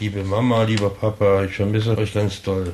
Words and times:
Liebe 0.00 0.24
Mama, 0.24 0.62
lieber 0.62 0.88
Papa, 0.88 1.44
ich 1.44 1.56
vermisse 1.56 1.94
euch 1.94 2.14
ganz 2.14 2.40
doll. 2.40 2.72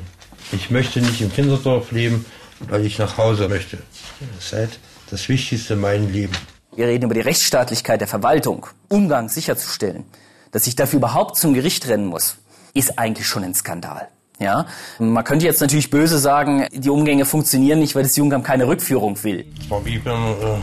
Ich 0.52 0.70
möchte 0.70 1.00
nicht 1.00 1.20
im 1.20 1.32
Kinderdorf 1.32 1.90
leben, 1.90 2.24
weil 2.60 2.86
ich 2.86 3.00
nach 3.00 3.18
Hause 3.18 3.48
möchte. 3.48 3.78
Ihr 4.20 4.28
seid 4.38 4.78
das 5.10 5.28
Wichtigste 5.28 5.74
in 5.74 5.80
meinem 5.80 6.12
Leben. 6.12 6.32
Wir 6.76 6.86
reden 6.86 7.06
über 7.06 7.14
die 7.14 7.20
Rechtsstaatlichkeit 7.20 8.00
der 8.00 8.06
Verwaltung, 8.06 8.66
Umgang 8.88 9.28
sicherzustellen. 9.28 10.04
Dass 10.52 10.68
ich 10.68 10.76
dafür 10.76 10.98
überhaupt 10.98 11.36
zum 11.36 11.52
Gericht 11.52 11.88
rennen 11.88 12.06
muss, 12.06 12.36
ist 12.74 12.96
eigentlich 12.96 13.26
schon 13.26 13.42
ein 13.42 13.54
Skandal. 13.54 14.06
Ja, 14.38 14.66
man 15.00 15.24
könnte 15.24 15.46
jetzt 15.46 15.60
natürlich 15.60 15.90
böse 15.90 16.20
sagen, 16.20 16.68
die 16.70 16.90
Umgänge 16.90 17.24
funktionieren 17.24 17.80
nicht, 17.80 17.96
weil 17.96 18.04
das 18.04 18.14
Jugendamt 18.14 18.44
keine 18.44 18.68
Rückführung 18.68 19.20
will. 19.24 19.46
Es 19.58 19.68
war 19.68 19.84
wie 19.84 20.00
wenn, 20.04 20.12
äh, 20.12 20.62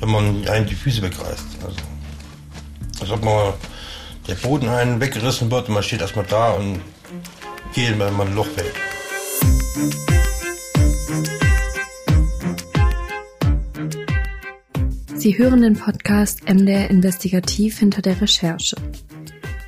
wenn 0.00 0.08
man 0.08 0.48
einem 0.48 0.64
die 0.64 0.74
Füße 0.74 1.02
wegreißt. 1.02 1.44
Also, 1.62 1.76
als 3.02 3.10
ob 3.10 3.22
man 3.22 3.52
der 4.28 4.34
Boden 4.34 4.68
einen 4.68 5.00
weggerissen 5.00 5.50
wird 5.50 5.68
und 5.68 5.74
man 5.74 5.82
steht 5.82 6.02
erstmal 6.02 6.26
da 6.26 6.52
und 6.52 6.80
geht, 7.74 7.96
man 7.98 8.20
ein 8.20 8.34
Loch 8.34 8.46
fällt. 8.46 8.74
Sie 15.16 15.36
hören 15.36 15.62
den 15.62 15.74
Podcast 15.74 16.48
MDR 16.48 16.90
Investigativ 16.90 17.78
hinter 17.78 18.02
der 18.02 18.20
Recherche. 18.20 18.76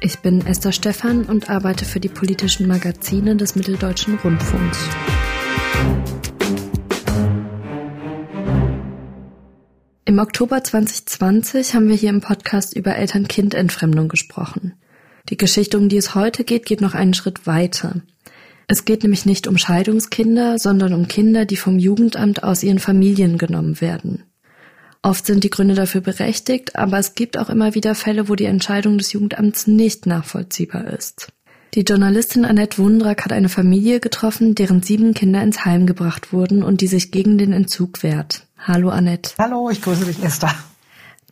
Ich 0.01 0.19
bin 0.21 0.47
Esther 0.47 0.73
Stephan 0.73 1.25
und 1.25 1.51
arbeite 1.51 1.85
für 1.85 2.01
die 2.01 2.09
politischen 2.09 2.69
Magazine 2.69 3.37
des 3.37 3.57
Mitteldeutschen 3.57 4.19
Rundfunks. 4.19 4.79
Oktober 10.21 10.63
2020 10.63 11.75
haben 11.75 11.89
wir 11.89 11.97
hier 11.97 12.11
im 12.11 12.21
Podcast 12.21 12.77
über 12.77 12.95
Eltern-Kind-Entfremdung 12.95 14.09
gesprochen. 14.09 14.75
Die 15.31 15.39
Geschichte, 15.39 15.79
um 15.79 15.89
die 15.89 15.97
es 15.97 16.15
heute 16.15 16.45
geht, 16.45 16.67
geht 16.67 16.83
noch 16.83 16.93
einen 16.93 17.15
Schritt 17.15 17.47
weiter. 17.47 18.03
Es 18.67 18.85
geht 18.85 19.03
nämlich 19.03 19.25
nicht 19.25 19.47
um 19.47 19.57
Scheidungskinder, 19.57 20.59
sondern 20.59 20.93
um 20.93 21.09
Kinder, 21.09 21.47
die 21.47 21.57
vom 21.57 21.79
Jugendamt 21.79 22.43
aus 22.43 22.63
ihren 22.63 22.81
Familien 22.81 23.39
genommen 23.39 23.81
werden. 23.81 24.25
Oft 25.01 25.25
sind 25.25 25.43
die 25.43 25.49
Gründe 25.49 25.75
dafür 25.75 26.03
berechtigt, 26.03 26.77
aber 26.77 26.99
es 26.99 27.15
gibt 27.15 27.39
auch 27.39 27.49
immer 27.49 27.75
wieder 27.75 27.95
Fälle, 27.95 28.29
wo 28.29 28.35
die 28.35 28.45
Entscheidung 28.45 28.99
des 28.99 29.15
Jugendamts 29.15 29.69
nicht 29.69 30.05
nachvollziehbar 30.05 30.87
ist. 30.89 31.33
Die 31.73 31.81
Journalistin 31.81 32.45
Annette 32.45 32.77
Wundrak 32.77 33.25
hat 33.25 33.33
eine 33.33 33.49
Familie 33.49 34.01
getroffen, 34.01 34.55
deren 34.55 34.83
sieben 34.83 35.15
Kinder 35.15 35.43
ins 35.43 35.65
Heim 35.65 35.87
gebracht 35.87 36.31
wurden 36.31 36.63
und 36.63 36.83
die 36.83 36.89
sich 36.89 37.11
gegen 37.11 37.39
den 37.39 37.55
Entzug 37.55 38.03
wehrt. 38.03 38.47
Hallo 38.67 38.91
Annette. 38.91 39.33
Hallo, 39.39 39.71
ich 39.71 39.81
grüße 39.81 40.05
dich, 40.05 40.23
Esther. 40.23 40.55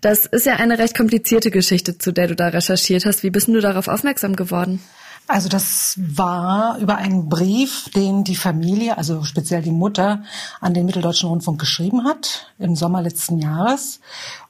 Das 0.00 0.26
ist 0.26 0.46
ja 0.46 0.56
eine 0.56 0.78
recht 0.78 0.96
komplizierte 0.96 1.50
Geschichte, 1.50 1.98
zu 1.98 2.12
der 2.12 2.28
du 2.28 2.34
da 2.34 2.48
recherchiert 2.48 3.04
hast. 3.04 3.22
Wie 3.22 3.30
bist 3.30 3.48
du 3.48 3.60
darauf 3.60 3.88
aufmerksam 3.88 4.34
geworden? 4.34 4.80
Also 5.26 5.50
das 5.50 5.98
war 5.98 6.78
über 6.78 6.96
einen 6.96 7.28
Brief, 7.28 7.90
den 7.94 8.24
die 8.24 8.34
Familie, 8.34 8.96
also 8.96 9.24
speziell 9.24 9.60
die 9.60 9.70
Mutter, 9.70 10.22
an 10.62 10.72
den 10.72 10.86
Mitteldeutschen 10.86 11.28
Rundfunk 11.28 11.60
geschrieben 11.60 12.04
hat 12.04 12.50
im 12.58 12.74
Sommer 12.74 13.02
letzten 13.02 13.38
Jahres. 13.38 14.00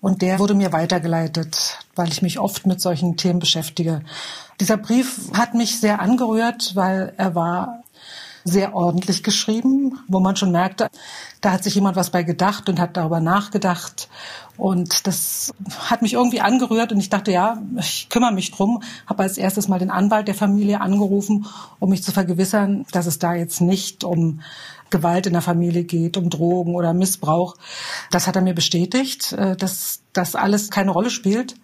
Und 0.01 0.23
der 0.23 0.39
wurde 0.39 0.55
mir 0.55 0.73
weitergeleitet, 0.73 1.79
weil 1.97 2.09
ich 2.09 2.23
mich 2.23 2.39
oft 2.39 2.65
mit 2.65 2.81
solchen 2.81 3.17
Themen 3.17 3.41
beschäftige. 3.41 4.03
Dieser 4.61 4.77
Brief 4.77 5.33
hat 5.33 5.55
mich 5.55 5.81
sehr 5.81 6.01
angerührt, 6.01 6.77
weil 6.77 7.13
er 7.17 7.35
war 7.35 7.78
sehr 8.49 8.75
ordentlich 8.75 9.23
geschrieben, 9.23 9.99
wo 10.09 10.21
man 10.21 10.37
schon 10.37 10.51
merkte, 10.51 10.89
da 11.41 11.53
hat 11.53 11.65
sich 11.65 11.75
jemand 11.75 11.97
was 11.97 12.11
bei 12.11 12.23
gedacht 12.23 12.69
und 12.69 12.81
hat 12.81 12.97
darüber 12.97 13.21
nachgedacht. 13.21 14.09
Und 14.57 15.07
das 15.07 15.55
hat 15.79 16.03
mich 16.03 16.15
irgendwie 16.15 16.41
angerührt 16.41 16.91
und 16.91 16.99
ich 16.99 17.11
dachte, 17.11 17.31
ja, 17.31 17.63
ich 17.77 18.09
kümmere 18.09 18.33
mich 18.33 18.51
drum. 18.51 18.83
Habe 19.07 19.23
als 19.23 19.39
erstes 19.39 19.69
mal 19.69 19.79
den 19.79 19.91
Anwalt 19.91 20.27
der 20.27 20.35
Familie 20.35 20.81
angerufen, 20.81 21.47
um 21.79 21.91
mich 21.91 22.03
zu 22.03 22.11
vergewissern, 22.11 22.85
dass 22.91 23.07
es 23.07 23.21
da 23.21 23.35
jetzt 23.35 23.61
nicht 23.61 24.03
um 24.03 24.41
Gewalt 24.91 25.27
in 25.27 25.35
der 25.35 25.43
Familie 25.43 25.85
geht, 25.85 26.17
um 26.17 26.31
Drogen 26.31 26.75
oder 26.75 26.93
Missbrauch. 26.93 27.57
Das 28.11 28.27
hat 28.27 28.37
er 28.37 28.43
mir 28.43 28.55
bestätigt, 28.55 29.33
äh, 29.33 29.55
dass 29.57 30.01
das 30.13 30.35
alles 30.35 30.71
keine 30.71 30.91
Rolle 30.91 31.11
spielt. 31.11 31.55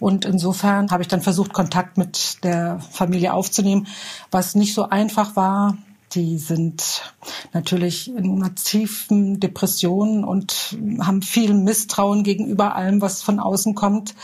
Und 0.00 0.24
insofern 0.24 0.90
habe 0.90 1.02
ich 1.02 1.08
dann 1.08 1.22
versucht, 1.22 1.52
Kontakt 1.52 1.98
mit 1.98 2.42
der 2.42 2.80
Familie 2.80 3.32
aufzunehmen, 3.32 3.86
was 4.30 4.54
nicht 4.54 4.74
so 4.74 4.88
einfach 4.88 5.36
war. 5.36 5.76
Die 6.12 6.38
sind 6.38 7.02
natürlich 7.52 8.14
in 8.14 8.38
massiven 8.38 9.40
Depressionen 9.40 10.22
und 10.24 10.76
haben 11.00 11.22
viel 11.22 11.54
Misstrauen 11.54 12.22
gegenüber 12.22 12.76
allem, 12.76 13.00
was 13.00 13.22
von 13.22 13.40
außen 13.40 13.74
kommt. 13.74 14.14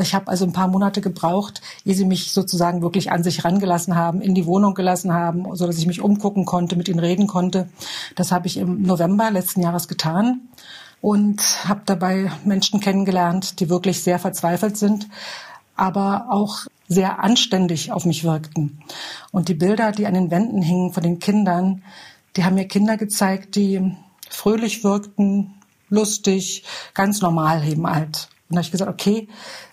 Ich 0.00 0.14
habe 0.14 0.28
also 0.28 0.44
ein 0.44 0.52
paar 0.52 0.68
Monate 0.68 1.00
gebraucht, 1.00 1.60
ehe 1.84 1.94
sie 1.94 2.06
mich 2.06 2.32
sozusagen 2.32 2.80
wirklich 2.80 3.12
an 3.12 3.22
sich 3.22 3.44
rangelassen 3.44 3.94
haben, 3.94 4.22
in 4.22 4.34
die 4.34 4.46
Wohnung 4.46 4.74
gelassen 4.74 5.12
haben, 5.12 5.44
so 5.54 5.66
dass 5.66 5.78
ich 5.78 5.86
mich 5.86 6.00
umgucken 6.00 6.44
konnte, 6.46 6.76
mit 6.76 6.88
ihnen 6.88 7.00
reden 7.00 7.26
konnte. 7.26 7.68
Das 8.14 8.32
habe 8.32 8.46
ich 8.46 8.56
im 8.56 8.82
November 8.82 9.30
letzten 9.30 9.60
Jahres 9.60 9.88
getan 9.88 10.40
und 11.00 11.42
habe 11.68 11.82
dabei 11.84 12.32
Menschen 12.44 12.80
kennengelernt, 12.80 13.60
die 13.60 13.68
wirklich 13.68 14.02
sehr 14.02 14.18
verzweifelt 14.18 14.78
sind, 14.78 15.08
aber 15.76 16.26
auch 16.30 16.66
sehr 16.88 17.22
anständig 17.22 17.92
auf 17.92 18.04
mich 18.04 18.24
wirkten. 18.24 18.80
Und 19.32 19.48
die 19.48 19.54
Bilder, 19.54 19.92
die 19.92 20.06
an 20.06 20.14
den 20.14 20.30
Wänden 20.30 20.62
hingen 20.62 20.92
von 20.92 21.02
den 21.02 21.18
Kindern, 21.18 21.82
die 22.36 22.44
haben 22.44 22.54
mir 22.54 22.68
Kinder 22.68 22.96
gezeigt, 22.96 23.56
die 23.56 23.94
fröhlich 24.28 24.84
wirkten, 24.84 25.54
lustig, 25.88 26.64
ganz 26.94 27.20
normal 27.20 27.66
eben 27.66 27.86
alt. 27.86 28.28
Und 28.48 28.56
da 28.56 28.56
habe 28.56 28.66
ich 28.66 28.72
gesagt, 28.72 28.90
okay, 28.90 29.28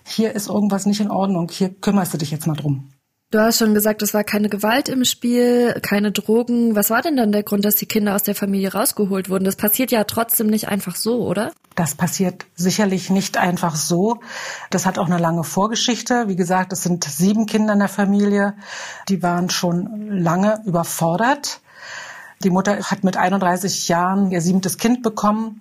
hier 0.06 0.32
ist 0.32 0.48
irgendwas 0.48 0.86
nicht 0.86 1.00
in 1.00 1.10
Ordnung, 1.10 1.50
hier 1.50 1.68
kümmerst 1.68 2.14
du 2.14 2.18
dich 2.18 2.30
jetzt 2.30 2.46
mal 2.46 2.56
drum. 2.56 2.88
Du 3.30 3.40
hast 3.40 3.58
schon 3.58 3.72
gesagt, 3.72 4.02
es 4.02 4.12
war 4.12 4.24
keine 4.24 4.50
Gewalt 4.50 4.90
im 4.90 5.06
Spiel, 5.06 5.72
keine 5.80 6.12
Drogen. 6.12 6.76
Was 6.76 6.90
war 6.90 7.00
denn 7.00 7.16
dann 7.16 7.32
der 7.32 7.42
Grund, 7.42 7.64
dass 7.64 7.76
die 7.76 7.86
Kinder 7.86 8.14
aus 8.14 8.22
der 8.22 8.34
Familie 8.34 8.74
rausgeholt 8.74 9.30
wurden? 9.30 9.44
Das 9.44 9.56
passiert 9.56 9.90
ja 9.90 10.04
trotzdem 10.04 10.48
nicht 10.48 10.68
einfach 10.68 10.96
so, 10.96 11.26
oder? 11.26 11.50
Das 11.74 11.94
passiert 11.94 12.44
sicherlich 12.54 13.08
nicht 13.08 13.38
einfach 13.38 13.76
so. 13.76 14.20
Das 14.70 14.84
hat 14.84 14.98
auch 14.98 15.06
eine 15.06 15.18
lange 15.18 15.42
Vorgeschichte. 15.42 16.28
Wie 16.28 16.36
gesagt, 16.36 16.72
es 16.72 16.82
sind 16.82 17.04
sieben 17.04 17.46
Kinder 17.46 17.72
in 17.72 17.78
der 17.78 17.88
Familie. 17.88 18.54
Die 19.08 19.22
waren 19.22 19.48
schon 19.48 20.10
lange 20.10 20.60
überfordert. 20.66 21.61
Die 22.44 22.50
Mutter 22.50 22.78
hat 22.78 23.04
mit 23.04 23.16
31 23.16 23.88
Jahren 23.88 24.30
ihr 24.30 24.40
siebtes 24.40 24.76
Kind 24.76 25.02
bekommen. 25.02 25.60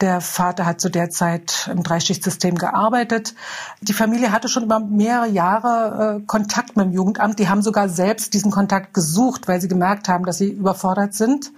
Der 0.00 0.20
Vater 0.20 0.66
hat 0.66 0.80
zu 0.80 0.88
der 0.88 1.10
Zeit 1.10 1.70
im 1.70 1.82
Dreischichtsystem 1.82 2.56
gearbeitet. 2.56 3.34
Die 3.80 3.92
Familie 3.92 4.32
hatte 4.32 4.48
schon 4.48 4.64
über 4.64 4.80
mehrere 4.80 5.28
Jahre 5.28 6.20
äh, 6.20 6.26
Kontakt 6.26 6.76
mit 6.76 6.86
dem 6.86 6.92
Jugendamt. 6.92 7.38
Die 7.38 7.48
haben 7.48 7.62
sogar 7.62 7.88
selbst 7.88 8.34
diesen 8.34 8.50
Kontakt 8.50 8.92
gesucht, 8.92 9.46
weil 9.46 9.60
sie 9.60 9.68
gemerkt 9.68 10.08
haben, 10.08 10.24
dass 10.24 10.38
sie 10.38 10.50
überfordert 10.50 11.14
sind. 11.14 11.52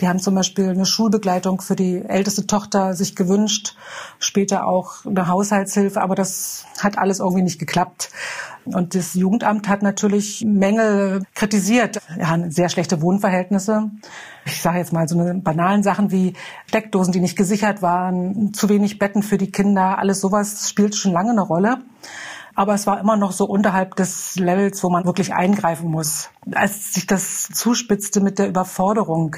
Die 0.00 0.08
haben 0.08 0.18
zum 0.18 0.34
Beispiel 0.34 0.68
eine 0.68 0.86
Schulbegleitung 0.86 1.60
für 1.60 1.76
die 1.76 2.02
älteste 2.02 2.46
Tochter 2.46 2.94
sich 2.94 3.16
gewünscht, 3.16 3.76
später 4.18 4.66
auch 4.66 5.06
eine 5.06 5.28
Haushaltshilfe, 5.28 6.02
aber 6.02 6.14
das 6.14 6.66
hat 6.80 6.98
alles 6.98 7.20
irgendwie 7.20 7.42
nicht 7.42 7.58
geklappt. 7.58 8.10
Und 8.64 8.94
das 8.94 9.14
Jugendamt 9.14 9.68
hat 9.68 9.82
natürlich 9.82 10.44
Mängel 10.44 11.22
kritisiert. 11.34 12.00
Ja, 12.18 12.38
sehr 12.48 12.68
schlechte 12.68 13.02
Wohnverhältnisse. 13.02 13.90
Ich 14.44 14.60
sage 14.60 14.78
jetzt 14.78 14.92
mal 14.92 15.08
so 15.08 15.18
eine 15.18 15.34
banalen 15.34 15.82
Sachen 15.82 16.10
wie 16.10 16.34
Steckdosen, 16.68 17.12
die 17.12 17.20
nicht 17.20 17.36
gesichert 17.36 17.82
waren, 17.82 18.52
zu 18.52 18.68
wenig 18.68 18.98
Betten 18.98 19.22
für 19.22 19.38
die 19.38 19.50
Kinder, 19.50 19.98
alles 19.98 20.20
sowas 20.20 20.68
spielt 20.68 20.94
schon 20.94 21.12
lange 21.12 21.30
eine 21.30 21.42
Rolle. 21.42 21.78
Aber 22.54 22.74
es 22.74 22.86
war 22.86 23.00
immer 23.00 23.16
noch 23.16 23.32
so 23.32 23.46
unterhalb 23.46 23.96
des 23.96 24.36
Levels, 24.36 24.82
wo 24.82 24.90
man 24.90 25.04
wirklich 25.04 25.32
eingreifen 25.32 25.90
muss. 25.90 26.30
Als 26.52 26.94
sich 26.94 27.06
das 27.06 27.48
zuspitzte 27.48 28.20
mit 28.20 28.38
der 28.38 28.48
Überforderung, 28.48 29.36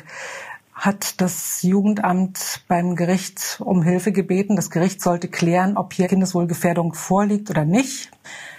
hat 0.75 1.21
das 1.21 1.63
Jugendamt 1.63 2.65
beim 2.67 2.97
Gericht 2.97 3.61
um 3.61 3.83
Hilfe 3.83 4.11
gebeten. 4.11 4.57
Das 4.57 4.71
Gericht 4.71 5.01
sollte 5.01 5.29
klären, 5.29 5.77
ob 5.77 5.93
hier 5.93 6.09
Kindeswohlgefährdung 6.09 6.95
vorliegt 6.95 7.51
oder 7.51 7.65
nicht 7.65 8.11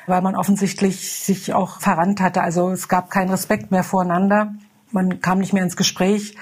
weil 0.08 0.22
man 0.22 0.36
offensichtlich 0.36 1.12
sich 1.12 1.54
auch 1.54 1.80
verrannt 1.80 2.22
hatte. 2.22 2.42
Also 2.42 2.72
es 2.72 2.88
gab 2.88 3.10
keinen 3.10 3.30
Respekt 3.30 3.72
mehr 3.72 3.84
voreinander. 3.84 4.54
Man 4.92 5.22
kam 5.22 5.40
nicht 5.40 5.54
mehr 5.54 5.64
ins 5.64 5.76
Gespräch 5.76 6.36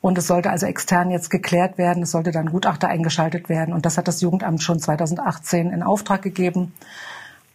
und 0.00 0.18
es 0.18 0.26
sollte 0.26 0.50
also 0.50 0.66
extern 0.66 1.10
jetzt 1.10 1.30
geklärt 1.30 1.78
werden. 1.78 2.02
Es 2.02 2.10
sollte 2.10 2.32
dann 2.32 2.50
Gutachter 2.50 2.88
eingeschaltet 2.88 3.48
werden 3.48 3.72
und 3.72 3.86
das 3.86 3.96
hat 3.96 4.08
das 4.08 4.20
Jugendamt 4.20 4.62
schon 4.62 4.78
2018 4.78 5.70
in 5.70 5.82
Auftrag 5.82 6.20
gegeben. 6.22 6.74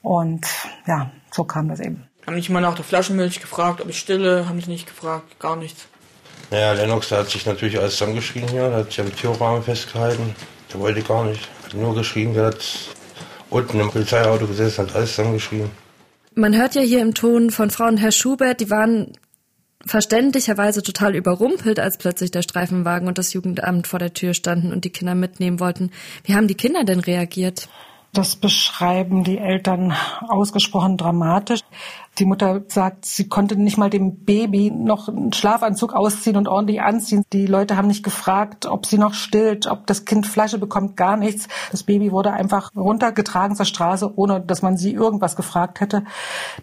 Und 0.02 0.48
ja, 0.88 1.12
so 1.32 1.44
kam 1.44 1.70
das 1.70 1.80
eben. 1.80 2.04
Haben 2.26 2.36
nicht 2.36 2.50
mal 2.50 2.62
nach 2.62 2.76
der 2.76 2.86
Flaschenmilch 2.86 3.42
gefragt, 3.42 3.82
ob 3.82 3.90
ich 3.90 4.00
stille, 4.00 4.48
haben 4.48 4.62
sie 4.62 4.72
nicht 4.72 4.88
gefragt, 4.88 5.40
gar 5.40 5.56
nichts. 5.56 5.88
Naja, 6.52 6.74
Lennox, 6.74 7.10
der 7.10 7.20
hat 7.20 7.30
sich 7.30 7.46
natürlich 7.46 7.78
alles 7.80 7.94
zusammengeschrien 7.94 8.48
hier, 8.48 8.70
der 8.70 8.80
hat 8.80 8.88
sich 8.88 9.02
am 9.02 9.16
Türrahmen 9.16 9.62
festgehalten. 9.62 10.36
Der 10.74 10.80
wollte 10.80 11.02
gar 11.04 11.26
nicht. 11.26 11.48
Hat 11.64 11.74
nur 11.76 11.94
geschrien, 11.94 12.34
der 12.34 12.48
hat 12.48 12.64
unten 13.50 13.80
im 13.80 13.90
Polizeiauto 13.90 14.48
gesessen, 14.48 14.88
hat 14.88 14.96
alles 14.96 15.16
zusammengeschrieben. 15.16 15.70
Man 16.36 16.56
hört 16.56 16.76
ja 16.76 16.82
hier 16.82 17.02
im 17.02 17.14
Ton 17.14 17.50
von 17.50 17.70
Frau 17.70 17.88
und 17.88 17.98
Herr 17.98 18.12
Schubert, 18.12 18.62
die 18.62 18.70
waren 18.70 19.14
verständlicherweise 19.86 20.84
total 20.84 21.16
überrumpelt, 21.16 21.80
als 21.80 21.98
plötzlich 21.98 22.32
der 22.32 22.42
Streifenwagen 22.42 23.08
und 23.08 23.18
das 23.18 23.34
Jugendamt 23.34 23.88
vor 23.88 24.00
der 24.00 24.14
Tür 24.14 24.34
standen 24.34 24.74
und 24.74 24.86
die 24.86 24.92
Kinder 24.92 25.16
mitnehmen 25.16 25.60
wollten. 25.60 25.92
Wie 26.24 26.36
haben 26.36 26.48
die 26.48 26.56
Kinder 26.56 26.84
denn 26.84 27.00
reagiert? 27.00 27.70
Das 28.12 28.36
beschreiben 28.36 29.24
die 29.24 29.38
Eltern 29.38 29.94
ausgesprochen 30.28 30.98
dramatisch. 30.98 31.62
Die 32.18 32.26
Mutter 32.26 32.64
sagt, 32.68 33.06
sie 33.06 33.30
konnte 33.30 33.56
nicht 33.56 33.78
mal 33.78 33.92
dem 33.92 34.26
Baby 34.26 34.72
noch 34.72 35.08
einen 35.08 35.32
Schlafanzug 35.32 35.94
ausziehen 35.94 36.36
und 36.36 36.48
ordentlich 36.48 36.82
anziehen. 36.82 37.24
Die 37.32 37.46
Leute 37.46 37.78
haben 37.78 37.88
nicht 37.88 38.04
gefragt, 38.04 38.66
ob 38.66 38.88
sie 38.88 38.98
noch 38.98 39.14
stillt, 39.14 39.68
ob 39.68 39.86
das 39.86 40.06
Kind 40.06 40.26
Flasche 40.26 40.58
bekommt, 40.58 40.98
gar 40.98 41.18
nichts. 41.18 41.48
Das 41.72 41.84
Baby 41.84 42.12
wurde 42.12 42.34
einfach 42.34 42.72
runtergetragen 42.76 43.56
zur 43.56 43.66
Straße, 43.66 44.12
ohne 44.18 44.42
dass 44.42 44.64
man 44.64 44.76
sie 44.76 44.92
irgendwas 44.92 45.36
gefragt 45.36 45.80
hätte. 45.80 46.04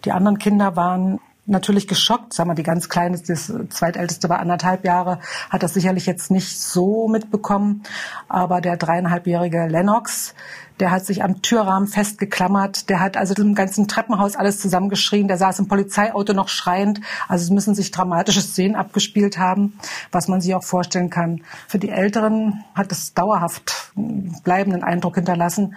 Die 0.03 0.11
anderen 0.11 0.39
Kinder 0.39 0.75
waren 0.75 1.19
natürlich 1.47 1.87
geschockt. 1.87 2.33
Sagen 2.33 2.49
wir, 2.49 2.55
die 2.55 2.63
ganz 2.63 2.89
Kleine, 2.89 3.19
das 3.19 3.51
zweitälteste 3.69 4.29
war 4.29 4.39
anderthalb 4.39 4.85
Jahre, 4.85 5.19
hat 5.49 5.63
das 5.63 5.73
sicherlich 5.73 6.05
jetzt 6.05 6.29
nicht 6.29 6.59
so 6.59 7.07
mitbekommen. 7.07 7.83
Aber 8.27 8.61
der 8.61 8.77
dreieinhalbjährige 8.77 9.67
Lennox, 9.67 10.35
der 10.79 10.91
hat 10.91 11.05
sich 11.05 11.23
am 11.23 11.41
Türrahmen 11.41 11.87
festgeklammert. 11.87 12.89
Der 12.89 12.99
hat 12.99 13.17
also 13.17 13.33
im 13.41 13.55
ganzen 13.55 13.87
Treppenhaus 13.87 14.35
alles 14.35 14.59
zusammengeschrien. 14.59 15.27
Der 15.27 15.37
saß 15.37 15.59
im 15.59 15.67
Polizeiauto 15.67 16.33
noch 16.33 16.49
schreiend. 16.49 17.01
Also 17.27 17.45
es 17.45 17.49
müssen 17.49 17.73
sich 17.73 17.89
dramatische 17.91 18.41
Szenen 18.41 18.75
abgespielt 18.75 19.39
haben, 19.39 19.79
was 20.11 20.27
man 20.27 20.39
sich 20.39 20.53
auch 20.53 20.63
vorstellen 20.63 21.09
kann. 21.09 21.41
Für 21.67 21.79
die 21.79 21.89
Älteren 21.89 22.63
hat 22.75 22.91
es 22.91 23.13
dauerhaft 23.13 23.91
bleibenden 24.43 24.83
Eindruck 24.83 25.15
hinterlassen. 25.15 25.75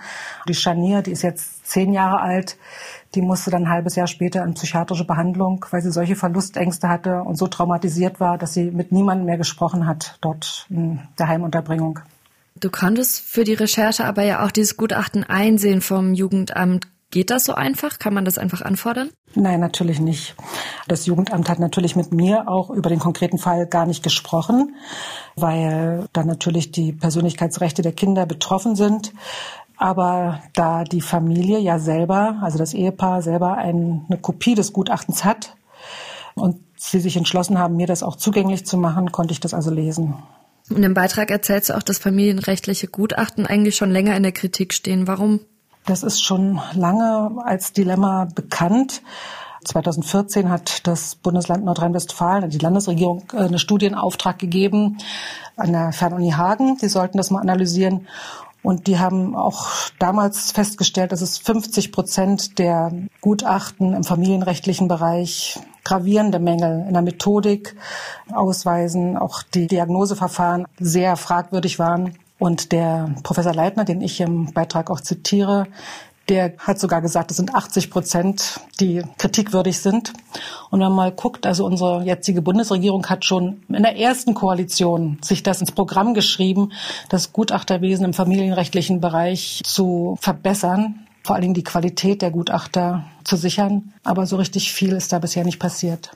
Die 0.48 0.54
Scharnier, 0.54 1.00
die 1.00 1.12
ist 1.12 1.22
jetzt 1.22 1.66
zehn 1.66 1.92
Jahre 1.92 2.20
alt, 2.20 2.58
die 3.14 3.22
musste 3.22 3.50
dann 3.50 3.64
ein 3.64 3.70
halbes 3.70 3.96
Jahr 3.96 4.06
später 4.06 4.44
in 4.44 4.54
psychiatrische 4.54 5.04
Behandlung, 5.04 5.64
weil 5.70 5.82
sie 5.82 5.90
solche 5.90 6.16
Verlustängste 6.16 6.88
hatte 6.88 7.22
und 7.22 7.36
so 7.36 7.46
traumatisiert 7.46 8.20
war, 8.20 8.38
dass 8.38 8.54
sie 8.54 8.70
mit 8.70 8.92
niemandem 8.92 9.26
mehr 9.26 9.38
gesprochen 9.38 9.86
hat 9.86 10.18
dort 10.20 10.66
in 10.70 11.00
der 11.18 11.28
Heimunterbringung. 11.28 12.00
Du 12.58 12.70
konntest 12.70 13.20
für 13.20 13.44
die 13.44 13.54
Recherche 13.54 14.04
aber 14.04 14.22
ja 14.22 14.44
auch 14.44 14.50
dieses 14.50 14.76
Gutachten 14.76 15.24
einsehen 15.24 15.80
vom 15.80 16.14
Jugendamt. 16.14 16.86
Geht 17.10 17.30
das 17.30 17.44
so 17.44 17.54
einfach? 17.54 17.98
Kann 17.98 18.14
man 18.14 18.24
das 18.24 18.38
einfach 18.38 18.62
anfordern? 18.62 19.10
Nein, 19.34 19.58
natürlich 19.58 19.98
nicht. 19.98 20.36
Das 20.86 21.06
Jugendamt 21.06 21.48
hat 21.48 21.58
natürlich 21.58 21.96
mit 21.96 22.12
mir 22.12 22.48
auch 22.48 22.70
über 22.70 22.88
den 22.88 23.00
konkreten 23.00 23.38
Fall 23.38 23.66
gar 23.66 23.84
nicht 23.84 24.04
gesprochen, 24.04 24.76
weil 25.34 26.06
da 26.12 26.22
natürlich 26.22 26.70
die 26.70 26.92
Persönlichkeitsrechte 26.92 27.82
der 27.82 27.92
Kinder 27.92 28.26
betroffen 28.26 28.76
sind. 28.76 29.12
Aber 29.80 30.42
da 30.52 30.84
die 30.84 31.00
Familie 31.00 31.58
ja 31.58 31.78
selber, 31.78 32.36
also 32.42 32.58
das 32.58 32.74
Ehepaar 32.74 33.22
selber 33.22 33.56
eine 33.56 34.18
Kopie 34.20 34.54
des 34.54 34.74
Gutachtens 34.74 35.24
hat 35.24 35.56
und 36.34 36.58
sie 36.76 37.00
sich 37.00 37.16
entschlossen 37.16 37.58
haben, 37.58 37.76
mir 37.76 37.86
das 37.86 38.02
auch 38.02 38.16
zugänglich 38.16 38.66
zu 38.66 38.76
machen, 38.76 39.10
konnte 39.10 39.32
ich 39.32 39.40
das 39.40 39.54
also 39.54 39.70
lesen. 39.70 40.16
Und 40.68 40.82
im 40.82 40.92
Beitrag 40.92 41.30
erzählst 41.30 41.70
du 41.70 41.78
auch, 41.78 41.82
dass 41.82 41.96
familienrechtliche 41.96 42.88
Gutachten 42.88 43.46
eigentlich 43.46 43.74
schon 43.74 43.90
länger 43.90 44.14
in 44.16 44.22
der 44.22 44.32
Kritik 44.32 44.74
stehen. 44.74 45.06
Warum? 45.06 45.40
Das 45.86 46.02
ist 46.02 46.22
schon 46.22 46.60
lange 46.74 47.42
als 47.42 47.72
Dilemma 47.72 48.26
bekannt. 48.26 49.00
2014 49.64 50.50
hat 50.50 50.86
das 50.86 51.14
Bundesland 51.14 51.64
Nordrhein-Westfalen, 51.64 52.50
die 52.50 52.58
Landesregierung, 52.58 53.24
äh, 53.32 53.38
eine 53.38 53.58
Studienauftrag 53.58 54.38
gegeben 54.38 54.98
an 55.56 55.72
der 55.72 55.92
Fernuni 55.92 56.32
Hagen. 56.32 56.76
Die 56.82 56.88
sollten 56.88 57.16
das 57.16 57.30
mal 57.30 57.40
analysieren. 57.40 58.06
Und 58.62 58.86
die 58.86 58.98
haben 58.98 59.34
auch 59.34 59.68
damals 59.98 60.52
festgestellt, 60.52 61.12
dass 61.12 61.22
es 61.22 61.38
50 61.38 61.92
Prozent 61.92 62.58
der 62.58 62.92
Gutachten 63.20 63.94
im 63.94 64.04
familienrechtlichen 64.04 64.86
Bereich 64.86 65.58
gravierende 65.84 66.38
Mängel 66.38 66.84
in 66.86 66.92
der 66.92 67.02
Methodik 67.02 67.74
ausweisen, 68.32 69.16
auch 69.16 69.42
die 69.42 69.66
Diagnoseverfahren 69.66 70.66
sehr 70.78 71.16
fragwürdig 71.16 71.78
waren. 71.78 72.18
Und 72.38 72.72
der 72.72 73.14
Professor 73.22 73.54
Leitner, 73.54 73.84
den 73.84 74.00
ich 74.00 74.20
im 74.20 74.52
Beitrag 74.52 74.90
auch 74.90 75.00
zitiere, 75.00 75.66
der 76.30 76.54
hat 76.58 76.78
sogar 76.78 77.02
gesagt, 77.02 77.32
es 77.32 77.36
sind 77.36 77.54
80 77.54 77.90
Prozent, 77.90 78.60
die 78.78 79.02
kritikwürdig 79.18 79.80
sind. 79.80 80.12
Und 80.70 80.80
wenn 80.80 80.86
man 80.88 80.96
mal 80.96 81.12
guckt, 81.12 81.44
also 81.44 81.66
unsere 81.66 82.04
jetzige 82.04 82.40
Bundesregierung 82.40 83.06
hat 83.06 83.24
schon 83.24 83.62
in 83.68 83.82
der 83.82 83.98
ersten 83.98 84.32
Koalition 84.32 85.18
sich 85.22 85.42
das 85.42 85.60
ins 85.60 85.72
Programm 85.72 86.14
geschrieben, 86.14 86.72
das 87.08 87.32
Gutachterwesen 87.32 88.04
im 88.04 88.14
familienrechtlichen 88.14 89.00
Bereich 89.00 89.60
zu 89.64 90.16
verbessern, 90.20 91.06
vor 91.24 91.34
allen 91.34 91.42
Dingen 91.42 91.54
die 91.54 91.64
Qualität 91.64 92.22
der 92.22 92.30
Gutachter 92.30 93.04
zu 93.24 93.36
sichern. 93.36 93.92
Aber 94.04 94.24
so 94.26 94.36
richtig 94.36 94.72
viel 94.72 94.92
ist 94.92 95.12
da 95.12 95.18
bisher 95.18 95.44
nicht 95.44 95.58
passiert. 95.58 96.12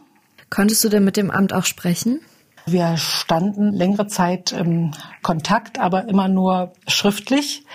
Konntest 0.49 0.85
du 0.85 0.89
denn 0.89 1.05
mit 1.05 1.17
dem 1.17 1.33
Amt 1.33 1.53
auch 1.53 1.65
sprechen? 1.65 2.21
Wir 2.67 2.97
standen 2.97 3.73
längere 3.73 4.07
Zeit 4.07 4.53
im 4.53 4.93
Kontakt, 5.23 5.79
aber 5.79 6.09
immer 6.09 6.29
nur 6.29 6.73
schriftlich. 6.87 7.67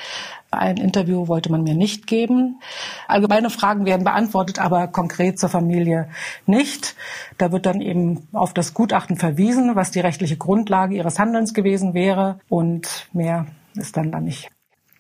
Ein 0.52 0.78
Interview 0.78 1.28
wollte 1.28 1.52
man 1.52 1.64
mir 1.64 1.76
nicht 1.76 2.08
geben. 2.08 2.60
Allgemeine 3.08 3.50
Fragen 3.50 3.86
werden 3.86 4.04
beantwortet, 4.04 4.60
aber 4.60 4.88
konkret 4.88 5.38
zur 5.38 5.50
Familie 5.50 6.10
nicht. 6.48 6.96
Da 7.38 7.52
wird 7.52 7.68
dann 7.68 7.82
eben 7.82 8.28
auf 8.34 8.54
das 8.54 8.74
Gutachten 8.74 9.18
verwiesen, 9.18 9.76
was 9.76 9.92
die 9.92 10.00
rechtliche 10.00 10.38
Grundlage 10.38 10.96
ihres 10.96 11.20
Handelns 11.20 11.54
gewesen 11.54 11.94
wäre 11.94 12.40
und 12.50 13.08
mehr 13.14 13.46
ist 13.76 13.96
dann 13.96 14.12
da 14.12 14.20
nicht. 14.20 14.50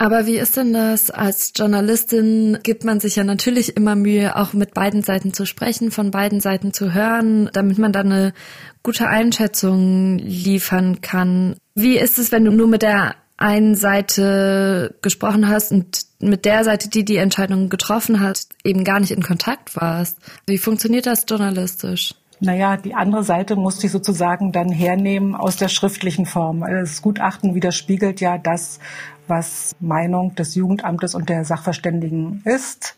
Aber 0.02 0.26
wie 0.26 0.38
ist 0.38 0.56
denn 0.56 0.72
das? 0.72 1.12
Als 1.12 1.52
Journalistin 1.54 2.60
gibt 2.64 2.86
man 2.86 3.02
sich 3.02 3.18
ja 3.18 3.26
natürlich 3.26 3.76
immer 3.76 3.96
Mühe, 3.96 4.38
auch 4.38 4.54
mit 4.54 4.74
beiden 4.74 5.02
Seiten 5.02 5.34
zu 5.34 5.46
sprechen, 5.46 5.92
von 5.92 6.10
beiden 6.10 6.40
Seiten 6.40 6.72
zu 6.72 6.94
hören, 6.94 7.50
damit 7.52 7.78
man 7.80 7.92
dann 7.92 8.10
eine 8.10 8.34
gute 8.82 9.08
Einschätzung 9.08 10.18
liefern 10.18 11.02
kann. 11.02 11.58
Wie 11.76 11.98
ist 11.98 12.18
es, 12.18 12.32
wenn 12.32 12.46
du 12.46 12.52
nur 12.52 12.68
mit 12.68 12.82
der 12.82 13.16
einen 13.40 13.76
Seite 13.76 14.96
gesprochen 15.02 15.48
hast 15.48 15.72
und 15.72 16.06
mit 16.20 16.44
der 16.44 16.64
Seite, 16.66 16.90
die 16.90 17.06
die 17.06 17.18
Entscheidung 17.18 17.70
getroffen 17.70 18.20
hat, 18.20 18.48
eben 18.66 18.84
gar 18.84 19.00
nicht 19.00 19.12
in 19.12 19.24
Kontakt 19.24 19.76
warst. 19.78 20.18
Wie 20.46 20.58
funktioniert 20.58 21.06
das 21.06 21.26
journalistisch? 21.28 22.16
Naja, 22.42 22.78
die 22.78 22.94
andere 22.94 23.24
Seite 23.24 23.56
musste 23.56 23.86
ich 23.86 23.92
sozusagen 23.92 24.52
dann 24.52 24.70
hernehmen 24.70 25.36
aus 25.36 25.58
der 25.58 25.70
schriftlichen 25.70 26.26
Form. 26.26 26.64
Also 26.64 26.80
das 26.80 27.02
Gutachten 27.02 27.56
widerspiegelt 27.56 28.22
ja 28.22 28.38
das, 28.38 28.80
was 29.28 29.76
Meinung 29.80 30.36
des 30.36 30.56
Jugendamtes 30.56 31.16
und 31.16 31.30
der 31.30 31.46
Sachverständigen 31.46 32.42
ist. 32.46 32.98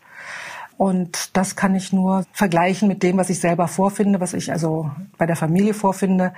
Und 0.82 1.36
das 1.36 1.54
kann 1.54 1.76
ich 1.76 1.92
nur 1.92 2.24
vergleichen 2.32 2.88
mit 2.88 3.04
dem, 3.04 3.16
was 3.16 3.30
ich 3.30 3.38
selber 3.38 3.68
vorfinde, 3.68 4.18
was 4.18 4.34
ich 4.34 4.50
also 4.50 4.90
bei 5.16 5.26
der 5.26 5.36
Familie 5.36 5.74
vorfinde. 5.74 6.32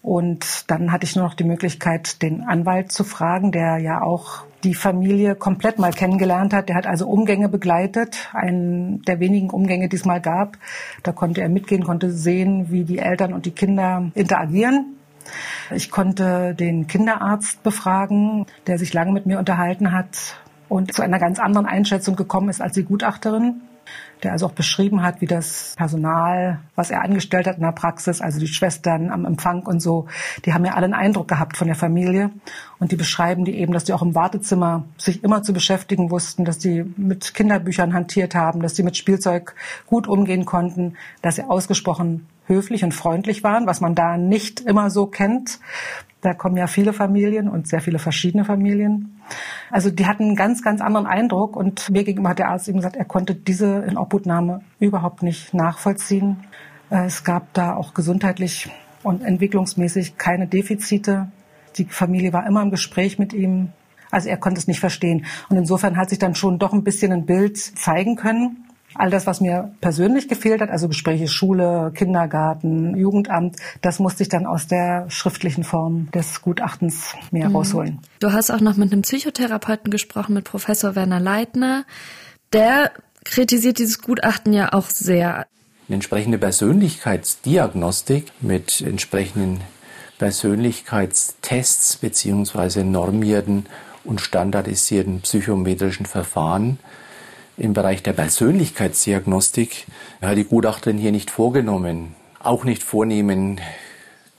Und 0.00 0.64
dann 0.70 0.92
hatte 0.92 1.04
ich 1.04 1.14
nur 1.14 1.26
noch 1.26 1.34
die 1.34 1.44
Möglichkeit, 1.44 2.22
den 2.22 2.40
Anwalt 2.40 2.90
zu 2.90 3.04
fragen, 3.04 3.52
der 3.52 3.76
ja 3.76 4.00
auch 4.00 4.44
die 4.64 4.72
Familie 4.72 5.34
komplett 5.34 5.78
mal 5.78 5.92
kennengelernt 5.92 6.54
hat. 6.54 6.70
Der 6.70 6.76
hat 6.76 6.86
also 6.86 7.06
Umgänge 7.06 7.50
begleitet, 7.50 8.30
einen 8.32 9.02
der 9.02 9.20
wenigen 9.20 9.50
Umgänge, 9.50 9.90
die 9.90 9.96
es 9.96 10.06
mal 10.06 10.22
gab. 10.22 10.56
Da 11.02 11.12
konnte 11.12 11.42
er 11.42 11.50
mitgehen, 11.50 11.84
konnte 11.84 12.12
sehen, 12.12 12.70
wie 12.70 12.84
die 12.84 12.98
Eltern 12.98 13.34
und 13.34 13.44
die 13.44 13.50
Kinder 13.50 14.10
interagieren. 14.14 14.96
Ich 15.70 15.90
konnte 15.90 16.54
den 16.54 16.86
Kinderarzt 16.86 17.62
befragen, 17.62 18.46
der 18.66 18.78
sich 18.78 18.94
lange 18.94 19.12
mit 19.12 19.26
mir 19.26 19.38
unterhalten 19.38 19.92
hat 19.92 20.38
und 20.70 20.94
zu 20.94 21.02
einer 21.02 21.18
ganz 21.18 21.38
anderen 21.38 21.66
Einschätzung 21.66 22.16
gekommen 22.16 22.48
ist 22.48 22.62
als 22.62 22.72
die 22.72 22.84
Gutachterin 22.84 23.60
der 24.22 24.32
also 24.32 24.46
auch 24.46 24.52
beschrieben 24.52 25.02
hat, 25.02 25.20
wie 25.20 25.26
das 25.26 25.74
Personal, 25.76 26.60
was 26.76 26.90
er 26.90 27.02
angestellt 27.02 27.46
hat 27.46 27.56
in 27.56 27.62
der 27.62 27.72
Praxis, 27.72 28.20
also 28.20 28.38
die 28.38 28.46
Schwestern 28.46 29.10
am 29.10 29.24
Empfang 29.24 29.62
und 29.62 29.80
so, 29.80 30.06
die 30.44 30.54
haben 30.54 30.64
ja 30.64 30.74
alle 30.74 30.84
einen 30.84 30.94
Eindruck 30.94 31.28
gehabt 31.28 31.56
von 31.56 31.66
der 31.66 31.76
Familie. 31.76 32.30
Und 32.78 32.92
die 32.92 32.96
beschreiben 32.96 33.44
die 33.44 33.58
eben, 33.58 33.72
dass 33.72 33.84
die 33.84 33.92
auch 33.92 34.02
im 34.02 34.14
Wartezimmer 34.14 34.84
sich 34.96 35.24
immer 35.24 35.42
zu 35.42 35.52
beschäftigen 35.52 36.10
wussten, 36.10 36.44
dass 36.44 36.58
die 36.58 36.84
mit 36.96 37.34
Kinderbüchern 37.34 37.94
hantiert 37.94 38.34
haben, 38.34 38.62
dass 38.62 38.76
sie 38.76 38.82
mit 38.82 38.96
Spielzeug 38.96 39.54
gut 39.86 40.06
umgehen 40.06 40.44
konnten, 40.44 40.96
dass 41.20 41.36
sie 41.36 41.44
ausgesprochen 41.44 42.26
höflich 42.46 42.84
und 42.84 42.92
freundlich 42.92 43.42
waren, 43.42 43.66
was 43.66 43.80
man 43.80 43.94
da 43.94 44.16
nicht 44.16 44.60
immer 44.60 44.90
so 44.90 45.06
kennt. 45.06 45.60
Da 46.20 46.34
kommen 46.34 46.56
ja 46.56 46.68
viele 46.68 46.92
Familien 46.92 47.48
und 47.48 47.66
sehr 47.66 47.80
viele 47.80 47.98
verschiedene 47.98 48.44
Familien. 48.44 49.20
Also 49.70 49.90
die 49.90 50.06
hatten 50.06 50.24
einen 50.24 50.36
ganz, 50.36 50.62
ganz 50.62 50.80
anderen 50.80 51.06
Eindruck 51.06 51.56
und 51.56 51.90
mir 51.90 52.04
gegenüber 52.04 52.30
hat 52.30 52.38
der 52.38 52.48
Arzt 52.48 52.68
eben 52.68 52.78
gesagt, 52.78 52.96
er 52.96 53.04
konnte 53.04 53.34
diese 53.34 53.84
Inobhutnahme 53.88 54.62
überhaupt 54.78 55.22
nicht 55.22 55.54
nachvollziehen. 55.54 56.44
Äh, 56.90 57.06
es 57.06 57.24
gab 57.24 57.52
da 57.54 57.74
auch 57.74 57.94
gesundheitlich 57.94 58.70
und 59.02 59.22
entwicklungsmäßig 59.22 60.18
keine 60.18 60.46
Defizite. 60.46 61.28
Die 61.76 61.84
Familie 61.84 62.32
war 62.32 62.46
immer 62.46 62.62
im 62.62 62.70
Gespräch 62.70 63.18
mit 63.18 63.32
ihm. 63.32 63.72
Also 64.10 64.28
er 64.28 64.36
konnte 64.36 64.60
es 64.60 64.68
nicht 64.68 64.80
verstehen. 64.80 65.24
Und 65.48 65.56
insofern 65.56 65.96
hat 65.96 66.10
sich 66.10 66.18
dann 66.18 66.34
schon 66.34 66.58
doch 66.58 66.72
ein 66.72 66.84
bisschen 66.84 67.12
ein 67.12 67.24
Bild 67.24 67.56
zeigen 67.56 68.16
können. 68.16 68.68
All 68.94 69.10
das, 69.10 69.26
was 69.26 69.40
mir 69.40 69.72
persönlich 69.80 70.28
gefehlt 70.28 70.60
hat, 70.60 70.70
also 70.70 70.88
Gespräche 70.88 71.28
Schule, 71.28 71.92
Kindergarten, 71.94 72.96
Jugendamt, 72.96 73.56
das 73.80 73.98
musste 73.98 74.22
ich 74.22 74.28
dann 74.28 74.46
aus 74.46 74.66
der 74.66 75.10
schriftlichen 75.10 75.64
Form 75.64 76.10
des 76.12 76.42
Gutachtens 76.42 77.14
mehr 77.30 77.48
mhm. 77.48 77.56
rausholen. 77.56 78.00
Du 78.20 78.32
hast 78.32 78.50
auch 78.50 78.60
noch 78.60 78.76
mit 78.76 78.92
einem 78.92 79.02
Psychotherapeuten 79.02 79.90
gesprochen, 79.90 80.34
mit 80.34 80.44
Professor 80.44 80.94
Werner 80.94 81.20
Leitner. 81.20 81.84
Der 82.52 82.92
kritisiert 83.24 83.78
dieses 83.78 84.00
Gutachten 84.02 84.52
ja 84.52 84.72
auch 84.72 84.90
sehr. 84.90 85.46
Eine 85.88 85.94
entsprechende 85.96 86.38
Persönlichkeitsdiagnostik 86.38 88.32
mit 88.40 88.80
entsprechenden 88.80 89.60
Persönlichkeitstests 90.18 91.96
beziehungsweise 91.96 92.84
normierten 92.84 93.66
und 94.04 94.20
standardisierten 94.20 95.20
psychometrischen 95.20 96.06
Verfahren 96.06 96.78
im 97.56 97.72
Bereich 97.72 98.02
der 98.02 98.12
Persönlichkeitsdiagnostik 98.12 99.86
hat 100.20 100.36
die 100.36 100.44
Gutachterin 100.44 100.98
hier 100.98 101.12
nicht 101.12 101.30
vorgenommen, 101.30 102.14
auch 102.40 102.64
nicht 102.64 102.82
vornehmen 102.82 103.60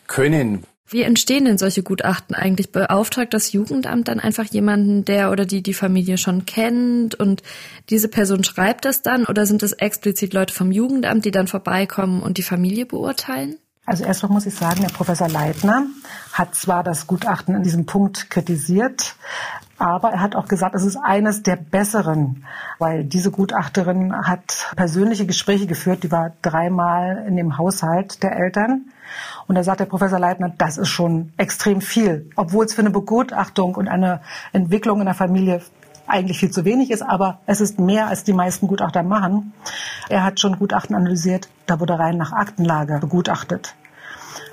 können. 0.07 0.63
Wie 0.87 1.01
entstehen 1.01 1.45
denn 1.45 1.57
solche 1.57 1.81
Gutachten 1.81 2.35
eigentlich? 2.35 2.71
Beauftragt 2.71 3.33
das 3.33 3.51
Jugendamt 3.51 4.07
dann 4.07 4.19
einfach 4.19 4.45
jemanden, 4.45 5.05
der 5.05 5.31
oder 5.31 5.45
die 5.45 5.63
die 5.63 5.73
Familie 5.73 6.19
schon 6.19 6.45
kennt 6.45 7.15
und 7.15 7.41
diese 7.89 8.09
Person 8.09 8.43
schreibt 8.43 8.85
das 8.85 9.01
dann 9.01 9.25
oder 9.25 9.47
sind 9.47 9.63
es 9.63 9.71
explizit 9.71 10.33
Leute 10.33 10.53
vom 10.53 10.71
Jugendamt, 10.71 11.25
die 11.25 11.31
dann 11.31 11.47
vorbeikommen 11.47 12.21
und 12.21 12.37
die 12.37 12.43
Familie 12.43 12.85
beurteilen? 12.85 13.57
Also 13.85 14.05
erstmal 14.05 14.31
muss 14.31 14.45
ich 14.45 14.55
sagen, 14.55 14.79
der 14.79 14.93
Professor 14.93 15.27
Leitner 15.27 15.85
hat 16.31 16.55
zwar 16.55 16.83
das 16.83 17.05
Gutachten 17.05 17.53
in 17.53 17.63
diesem 17.63 17.85
Punkt 17.85 18.29
kritisiert, 18.29 19.17
aber 19.77 20.11
er 20.11 20.21
hat 20.21 20.37
auch 20.37 20.47
gesagt, 20.47 20.73
es 20.73 20.85
ist 20.85 20.95
eines 20.95 21.43
der 21.43 21.57
besseren, 21.57 22.45
weil 22.79 23.03
diese 23.03 23.29
Gutachterin 23.29 24.15
hat 24.25 24.71
persönliche 24.77 25.25
Gespräche 25.25 25.67
geführt, 25.67 26.03
die 26.03 26.11
war 26.11 26.31
dreimal 26.41 27.25
in 27.27 27.35
dem 27.35 27.57
Haushalt 27.57 28.23
der 28.23 28.37
Eltern. 28.37 28.85
Und 29.47 29.55
da 29.55 29.63
sagt 29.63 29.81
der 29.81 29.85
Professor 29.85 30.17
Leitner, 30.17 30.53
das 30.57 30.77
ist 30.77 30.87
schon 30.87 31.33
extrem 31.35 31.81
viel, 31.81 32.29
obwohl 32.37 32.65
es 32.65 32.73
für 32.73 32.81
eine 32.81 32.89
Begutachtung 32.89 33.75
und 33.75 33.89
eine 33.89 34.21
Entwicklung 34.53 35.01
in 35.01 35.05
der 35.05 35.13
Familie 35.13 35.61
eigentlich 36.07 36.39
viel 36.39 36.51
zu 36.51 36.65
wenig 36.65 36.91
ist, 36.91 37.01
aber 37.01 37.39
es 37.45 37.61
ist 37.61 37.79
mehr, 37.79 38.07
als 38.07 38.23
die 38.23 38.33
meisten 38.33 38.67
Gutachter 38.67 39.03
machen. 39.03 39.53
Er 40.09 40.23
hat 40.23 40.39
schon 40.39 40.59
Gutachten 40.59 40.95
analysiert, 40.95 41.49
da 41.65 41.79
wurde 41.79 41.97
rein 41.97 42.17
nach 42.17 42.31
Aktenlage 42.31 42.99
begutachtet. 42.99 43.75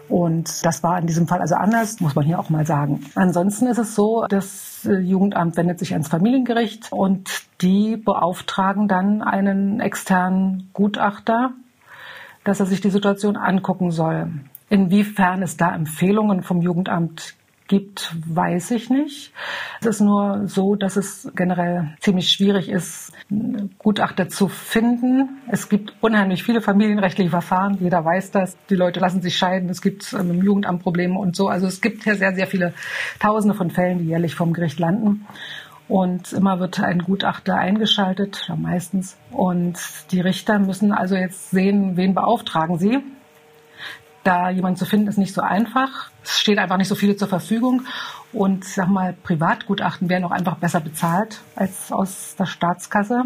Und 0.09 0.67
das 0.67 0.83
war 0.83 0.99
in 0.99 1.07
diesem 1.07 1.29
Fall 1.29 1.41
also 1.41 1.55
anders, 1.55 2.01
muss 2.01 2.17
man 2.17 2.25
hier 2.25 2.41
auch 2.41 2.51
mal 2.51 2.67
sagen. 2.67 3.07
Ansonsten 3.15 3.69
ist 3.69 3.79
es 3.79 3.95
so, 3.95 4.27
das 4.29 4.85
äh, 4.85 4.99
Jugendamt 4.99 5.57
wendet 5.57 5.79
sich 5.79 5.93
ans 5.93 6.09
Familiengericht 6.09 6.91
und 6.91 7.31
die 7.61 7.97
beauftragen 7.97 8.89
dann 8.89 9.23
einen 9.23 9.79
externen 9.79 10.69
Gutachter, 10.73 11.53
dass 12.43 12.59
er 12.59 12.67
sich 12.67 12.81
die 12.81 12.91
Situation 12.91 13.37
angucken 13.37 13.93
soll. 13.93 14.33
Inwiefern 14.69 15.43
es 15.43 15.57
da 15.57 15.73
Empfehlungen 15.73 16.43
vom 16.43 16.61
Jugendamt 16.61 17.35
gibt, 17.71 18.17
weiß 18.27 18.73
ich 18.73 18.91
nicht. 18.91 19.33
Es 19.81 19.87
ist 19.87 20.01
nur 20.01 20.49
so, 20.49 20.75
dass 20.75 20.97
es 20.97 21.31
generell 21.37 21.95
ziemlich 22.01 22.33
schwierig 22.33 22.69
ist, 22.69 23.13
Gutachter 23.79 24.29
zu 24.29 24.49
finden. 24.49 25.41
Es 25.49 25.69
gibt 25.69 25.95
unheimlich 26.01 26.43
viele 26.43 26.63
familienrechtliche 26.63 27.31
Verfahren. 27.31 27.79
Jeder 27.81 28.05
weiß 28.05 28.33
das. 28.33 28.57
Die 28.71 28.75
Leute 28.75 28.99
lassen 28.99 29.23
sich 29.23 29.39
scheiden. 29.39 29.71
Es 29.71 29.81
gibt 29.81 30.13
ähm, 30.13 30.33
im 30.33 30.43
Jugendamt 30.43 30.83
Probleme 30.83 31.17
und 31.17 31.37
so. 31.37 31.47
Also 31.47 31.69
es 31.69 31.81
gibt 31.81 32.03
hier 32.03 32.17
sehr, 32.17 32.35
sehr 32.35 32.49
viele 32.49 32.75
Tausende 33.21 33.55
von 33.55 33.71
Fällen, 33.71 34.01
die 34.01 34.07
jährlich 34.07 34.35
vom 34.35 34.53
Gericht 34.53 34.81
landen. 34.81 35.27
Und 35.87 36.33
immer 36.33 36.59
wird 36.59 36.81
ein 36.81 36.99
Gutachter 36.99 37.55
eingeschaltet, 37.55 38.51
meistens. 38.57 39.17
Und 39.31 39.79
die 40.11 40.21
Richter 40.21 40.59
müssen 40.59 40.91
also 40.91 41.15
jetzt 41.15 41.51
sehen, 41.51 41.97
wen 41.97 42.15
beauftragen 42.15 42.79
sie. 42.79 42.99
Da 44.23 44.51
jemanden 44.51 44.77
zu 44.77 44.85
finden, 44.85 45.09
ist 45.09 45.17
nicht 45.17 45.33
so 45.33 45.41
einfach. 45.41 46.11
Es 46.23 46.39
steht 46.39 46.59
einfach 46.59 46.77
nicht 46.77 46.89
so 46.89 46.95
viele 46.95 47.17
zur 47.17 47.29
Verfügung. 47.29 47.87
Und 48.33 48.65
sag 48.65 48.89
mal, 48.89 49.15
Privatgutachten 49.15 50.09
werden 50.09 50.25
auch 50.25 50.31
einfach 50.31 50.57
besser 50.57 50.81
bezahlt 50.81 51.41
als 51.57 51.91
aus 51.91 52.37
der 52.39 52.47
Staatskasse. 52.47 53.25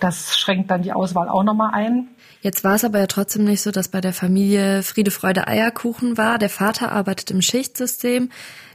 Das 0.00 0.36
schränkt 0.36 0.70
dann 0.70 0.82
die 0.82 0.92
Auswahl 0.92 1.28
auch 1.28 1.44
nochmal 1.44 1.70
ein. 1.72 2.08
Jetzt 2.40 2.64
war 2.64 2.74
es 2.74 2.84
aber 2.84 2.98
ja 2.98 3.06
trotzdem 3.06 3.44
nicht 3.44 3.62
so, 3.62 3.70
dass 3.70 3.88
bei 3.88 4.00
der 4.00 4.12
Familie 4.12 4.82
Friede, 4.82 5.10
Freude, 5.10 5.48
Eierkuchen 5.48 6.18
war. 6.18 6.38
Der 6.38 6.50
Vater 6.50 6.92
arbeitet 6.92 7.30
im 7.30 7.40
Schichtsystem. 7.40 8.30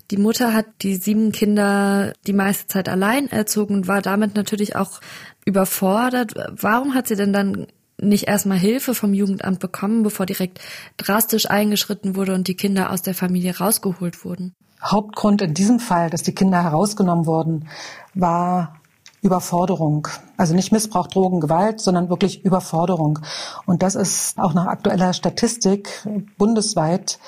Die 0.09 0.17
Mutter 0.17 0.53
hat 0.53 0.65
die 0.81 0.95
sieben 0.95 1.31
Kinder 1.31 2.13
die 2.27 2.33
meiste 2.33 2.67
Zeit 2.67 2.89
allein 2.89 3.29
erzogen 3.29 3.75
und 3.75 3.87
war 3.87 4.01
damit 4.01 4.35
natürlich 4.35 4.75
auch 4.75 4.99
überfordert. 5.45 6.33
Warum 6.49 6.95
hat 6.95 7.07
sie 7.07 7.15
denn 7.15 7.33
dann 7.33 7.67
nicht 8.01 8.27
erstmal 8.27 8.57
Hilfe 8.57 8.95
vom 8.95 9.13
Jugendamt 9.13 9.59
bekommen, 9.59 10.03
bevor 10.03 10.25
direkt 10.25 10.59
drastisch 10.97 11.49
eingeschritten 11.49 12.15
wurde 12.15 12.33
und 12.33 12.47
die 12.47 12.55
Kinder 12.55 12.91
aus 12.91 13.01
der 13.01 13.15
Familie 13.15 13.57
rausgeholt 13.57 14.25
wurden? 14.25 14.53
Hauptgrund 14.83 15.41
in 15.41 15.53
diesem 15.53 15.79
Fall, 15.79 16.09
dass 16.09 16.23
die 16.23 16.33
Kinder 16.33 16.63
herausgenommen 16.63 17.25
wurden, 17.25 17.67
war 18.13 18.81
Überforderung. 19.21 20.07
Also 20.35 20.55
nicht 20.55 20.71
Missbrauch, 20.71 21.07
Drogen, 21.07 21.39
Gewalt, 21.39 21.79
sondern 21.79 22.09
wirklich 22.09 22.43
Überforderung. 22.43 23.19
Und 23.65 23.83
das 23.83 23.95
ist 23.95 24.39
auch 24.39 24.53
nach 24.53 24.65
aktueller 24.65 25.13
Statistik 25.13 26.07
bundesweit 26.37 27.19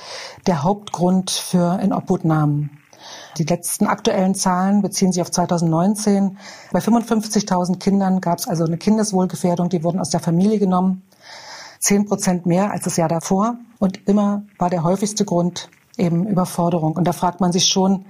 der 0.48 0.64
Hauptgrund 0.64 1.30
für 1.30 1.80
Inobhutnahmen. 1.80 2.83
Die 3.38 3.44
letzten 3.44 3.88
aktuellen 3.88 4.36
Zahlen 4.36 4.82
beziehen 4.82 5.12
sich 5.12 5.22
auf 5.22 5.32
2019. 5.32 6.38
Bei 6.72 6.80
55.000 6.80 7.80
Kindern 7.80 8.22
gab 8.22 8.38
es 8.40 8.48
also 8.48 8.64
eine 8.66 8.78
Kindeswohlgefährdung, 8.78 9.70
die 9.70 9.84
wurden 9.84 10.00
aus 10.00 10.10
der 10.10 10.20
Familie 10.20 10.60
genommen. 10.60 11.02
Zehn 11.80 12.06
Prozent 12.06 12.46
mehr 12.46 12.72
als 12.72 12.84
das 12.84 12.98
Jahr 12.98 13.10
davor. 13.10 13.58
Und 13.80 14.08
immer 14.08 14.44
war 14.60 14.70
der 14.70 14.84
häufigste 14.84 15.26
Grund 15.26 15.70
eben 15.98 16.28
Überforderung. 16.28 16.96
Und 16.96 17.06
da 17.06 17.14
fragt 17.14 17.42
man 17.42 17.52
sich 17.52 17.66
schon, 17.66 18.06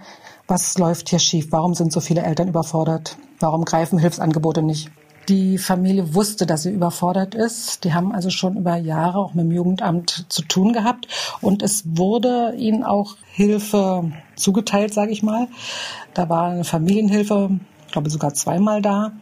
was 0.48 0.78
läuft 0.78 1.10
hier 1.10 1.20
schief? 1.20 1.48
Warum 1.52 1.74
sind 1.74 1.92
so 1.94 2.02
viele 2.02 2.22
Eltern 2.22 2.50
überfordert? 2.50 3.18
Warum 3.40 3.66
greifen 3.66 3.98
Hilfsangebote 3.98 4.62
nicht? 4.62 4.92
Die 5.30 5.58
Familie 5.58 6.14
wusste, 6.14 6.46
dass 6.46 6.64
sie 6.64 6.72
überfordert 6.72 7.34
ist. 7.34 7.84
Die 7.84 7.94
haben 7.94 8.12
also 8.12 8.30
schon 8.30 8.58
über 8.58 8.76
Jahre 8.76 9.20
auch 9.20 9.34
mit 9.34 9.46
dem 9.46 9.52
Jugendamt 9.52 10.26
zu 10.30 10.42
tun 10.42 10.74
gehabt. 10.74 11.08
Und 11.42 11.64
es 11.64 11.84
wurde 11.86 12.54
ihnen 12.58 12.84
auch 12.84 13.16
Hilfe 13.32 14.12
zugeteilt, 14.36 14.94
sage 14.94 15.12
ich 15.12 15.24
mal. 15.24 15.48
Da 16.14 16.28
war 16.30 16.48
eine 16.48 16.64
Familienhilfe, 16.64 17.52
ich 17.86 17.92
glaube 17.94 18.10
sogar 18.10 18.34
zweimal 18.34 18.82
da. 18.82 19.14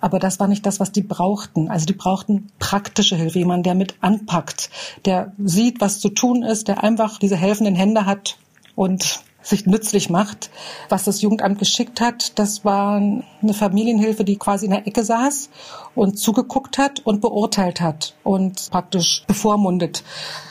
Aber 0.00 0.18
das 0.18 0.38
war 0.38 0.48
nicht 0.48 0.64
das, 0.66 0.80
was 0.80 0.92
die 0.92 1.02
brauchten. 1.02 1.68
Also 1.68 1.86
die 1.86 1.92
brauchten 1.92 2.48
praktische 2.58 3.16
Hilfe, 3.16 3.38
jemand, 3.38 3.66
der 3.66 3.74
mit 3.74 3.96
anpackt, 4.00 4.70
der 5.04 5.32
sieht, 5.38 5.80
was 5.80 6.00
zu 6.00 6.08
tun 6.08 6.42
ist, 6.42 6.68
der 6.68 6.82
einfach 6.82 7.18
diese 7.18 7.36
helfenden 7.36 7.74
Hände 7.74 8.06
hat 8.06 8.38
und 8.74 9.20
sich 9.40 9.66
nützlich 9.66 10.10
macht. 10.10 10.50
Was 10.88 11.04
das 11.04 11.22
Jugendamt 11.22 11.58
geschickt 11.58 12.00
hat, 12.00 12.38
das 12.38 12.64
war 12.64 12.96
eine 12.96 13.54
Familienhilfe, 13.54 14.24
die 14.24 14.36
quasi 14.36 14.66
in 14.66 14.72
der 14.72 14.86
Ecke 14.86 15.04
saß 15.04 15.50
und 15.94 16.18
zugeguckt 16.18 16.78
hat 16.78 17.00
und 17.00 17.20
beurteilt 17.20 17.80
hat 17.80 18.14
und 18.24 18.70
praktisch 18.70 19.24
bevormundet. 19.26 20.02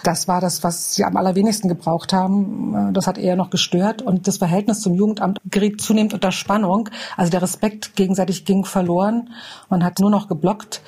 Das 0.04 0.28
war 0.28 0.42
das, 0.42 0.64
was 0.64 0.96
sie 0.96 1.04
am 1.04 1.18
allerwenigsten 1.18 1.68
gebraucht 1.68 2.14
haben. 2.14 2.94
Das 2.94 3.08
hat 3.08 3.18
eher 3.18 3.36
noch 3.36 3.50
gestört 3.50 4.02
und 4.02 4.28
das 4.28 4.38
Verhältnis 4.38 4.80
zum 4.80 4.94
Jugendamt 4.94 5.40
geriet 5.46 5.82
zunehmend 5.82 6.14
unter 6.14 6.32
Spannung. 6.32 6.90
Also 7.18 7.30
der 7.30 7.42
Respekt 7.42 7.96
gegenseitig 7.96 8.46
ging 8.46 8.64
verloren. 8.64 9.34
Man 9.70 9.84
hat 9.84 10.00
nur 10.00 10.10
noch 10.10 10.28
geblockt. 10.28 10.82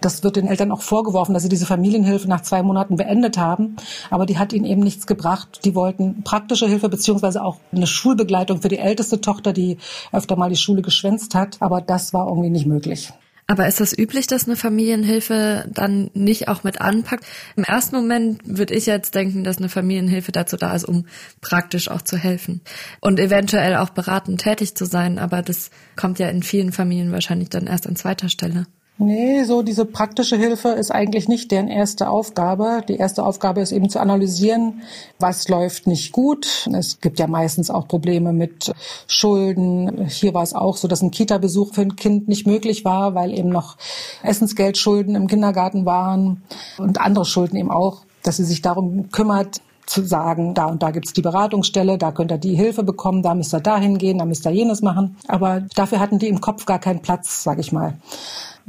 Das 0.00 0.22
wird 0.24 0.36
den 0.36 0.46
Eltern 0.46 0.72
auch 0.72 0.82
vorgeworfen, 0.82 1.34
dass 1.34 1.42
sie 1.42 1.48
diese 1.48 1.66
Familienhilfe 1.66 2.28
nach 2.28 2.40
zwei 2.40 2.62
Monaten 2.62 2.96
beendet 2.96 3.36
haben. 3.36 3.76
Aber 4.10 4.26
die 4.26 4.38
hat 4.38 4.52
ihnen 4.52 4.64
eben 4.64 4.80
nichts 4.80 5.06
gebracht. 5.06 5.60
Die 5.64 5.74
wollten 5.74 6.22
praktische 6.24 6.66
Hilfe 6.66 6.88
beziehungsweise 6.88 7.42
auch 7.42 7.58
eine 7.72 7.86
Schulbegleitung 7.86 8.62
für 8.62 8.68
die 8.68 8.78
älteste 8.78 9.20
Tochter, 9.20 9.52
die 9.52 9.78
öfter 10.12 10.36
mal 10.36 10.50
die 10.50 10.56
Schule 10.56 10.82
geschwänzt 10.82 11.34
hat. 11.34 11.58
Aber 11.60 11.80
das 11.80 12.14
war 12.14 12.28
irgendwie 12.28 12.50
nicht 12.50 12.66
möglich. 12.66 13.12
Aber 13.50 13.66
ist 13.66 13.80
das 13.80 13.98
üblich, 13.98 14.28
dass 14.28 14.46
eine 14.46 14.54
Familienhilfe 14.54 15.68
dann 15.74 16.08
nicht 16.14 16.46
auch 16.46 16.62
mit 16.62 16.80
anpackt? 16.80 17.26
Im 17.56 17.64
ersten 17.64 17.96
Moment 17.96 18.42
würde 18.44 18.74
ich 18.74 18.86
jetzt 18.86 19.16
denken, 19.16 19.42
dass 19.42 19.58
eine 19.58 19.68
Familienhilfe 19.68 20.30
dazu 20.30 20.56
da 20.56 20.72
ist, 20.72 20.84
um 20.84 21.06
praktisch 21.40 21.90
auch 21.90 22.02
zu 22.02 22.16
helfen 22.16 22.60
und 23.00 23.18
eventuell 23.18 23.74
auch 23.74 23.90
beratend 23.90 24.40
tätig 24.40 24.76
zu 24.76 24.86
sein. 24.86 25.18
Aber 25.18 25.42
das 25.42 25.70
kommt 25.96 26.20
ja 26.20 26.28
in 26.28 26.44
vielen 26.44 26.70
Familien 26.70 27.10
wahrscheinlich 27.10 27.48
dann 27.48 27.66
erst 27.66 27.88
an 27.88 27.96
zweiter 27.96 28.28
Stelle. 28.28 28.66
Nee, 29.02 29.44
so 29.44 29.62
diese 29.62 29.86
praktische 29.86 30.36
Hilfe 30.36 30.68
ist 30.68 30.90
eigentlich 30.90 31.26
nicht 31.26 31.50
deren 31.50 31.68
erste 31.68 32.10
Aufgabe. 32.10 32.82
Die 32.86 32.96
erste 32.96 33.24
Aufgabe 33.24 33.62
ist 33.62 33.72
eben 33.72 33.88
zu 33.88 33.98
analysieren, 33.98 34.82
was 35.18 35.48
läuft 35.48 35.86
nicht 35.86 36.12
gut. 36.12 36.68
Es 36.74 37.00
gibt 37.00 37.18
ja 37.18 37.26
meistens 37.26 37.70
auch 37.70 37.88
Probleme 37.88 38.34
mit 38.34 38.70
Schulden. 39.06 40.06
Hier 40.06 40.34
war 40.34 40.42
es 40.42 40.52
auch 40.52 40.76
so, 40.76 40.86
dass 40.86 41.00
ein 41.00 41.10
Kita-Besuch 41.10 41.72
für 41.72 41.80
ein 41.80 41.96
Kind 41.96 42.28
nicht 42.28 42.46
möglich 42.46 42.84
war, 42.84 43.14
weil 43.14 43.32
eben 43.32 43.48
noch 43.48 43.78
Essensgeldschulden 44.22 45.14
im 45.14 45.28
Kindergarten 45.28 45.86
waren 45.86 46.42
und 46.76 47.00
andere 47.00 47.24
Schulden 47.24 47.56
eben 47.56 47.70
auch, 47.70 48.02
dass 48.22 48.36
sie 48.36 48.44
sich 48.44 48.60
darum 48.60 49.10
kümmert, 49.10 49.62
zu 49.86 50.04
sagen, 50.04 50.52
da 50.52 50.66
und 50.66 50.82
da 50.82 50.90
gibt's 50.90 51.14
die 51.14 51.22
Beratungsstelle, 51.22 51.98
da 51.98 52.12
könnt 52.12 52.30
ihr 52.30 52.38
die 52.38 52.54
Hilfe 52.54 52.84
bekommen, 52.84 53.22
da 53.22 53.34
müsst 53.34 53.54
ihr 53.54 53.60
dahin 53.60 53.96
gehen, 53.98 54.18
da 54.18 54.26
müsst 54.26 54.46
ihr 54.46 54.52
jenes 54.52 54.82
machen. 54.82 55.16
Aber 55.26 55.62
dafür 55.74 56.00
hatten 56.00 56.18
die 56.18 56.28
im 56.28 56.40
Kopf 56.40 56.66
gar 56.66 56.78
keinen 56.78 57.00
Platz, 57.00 57.42
sage 57.42 57.62
ich 57.62 57.72
mal. 57.72 57.94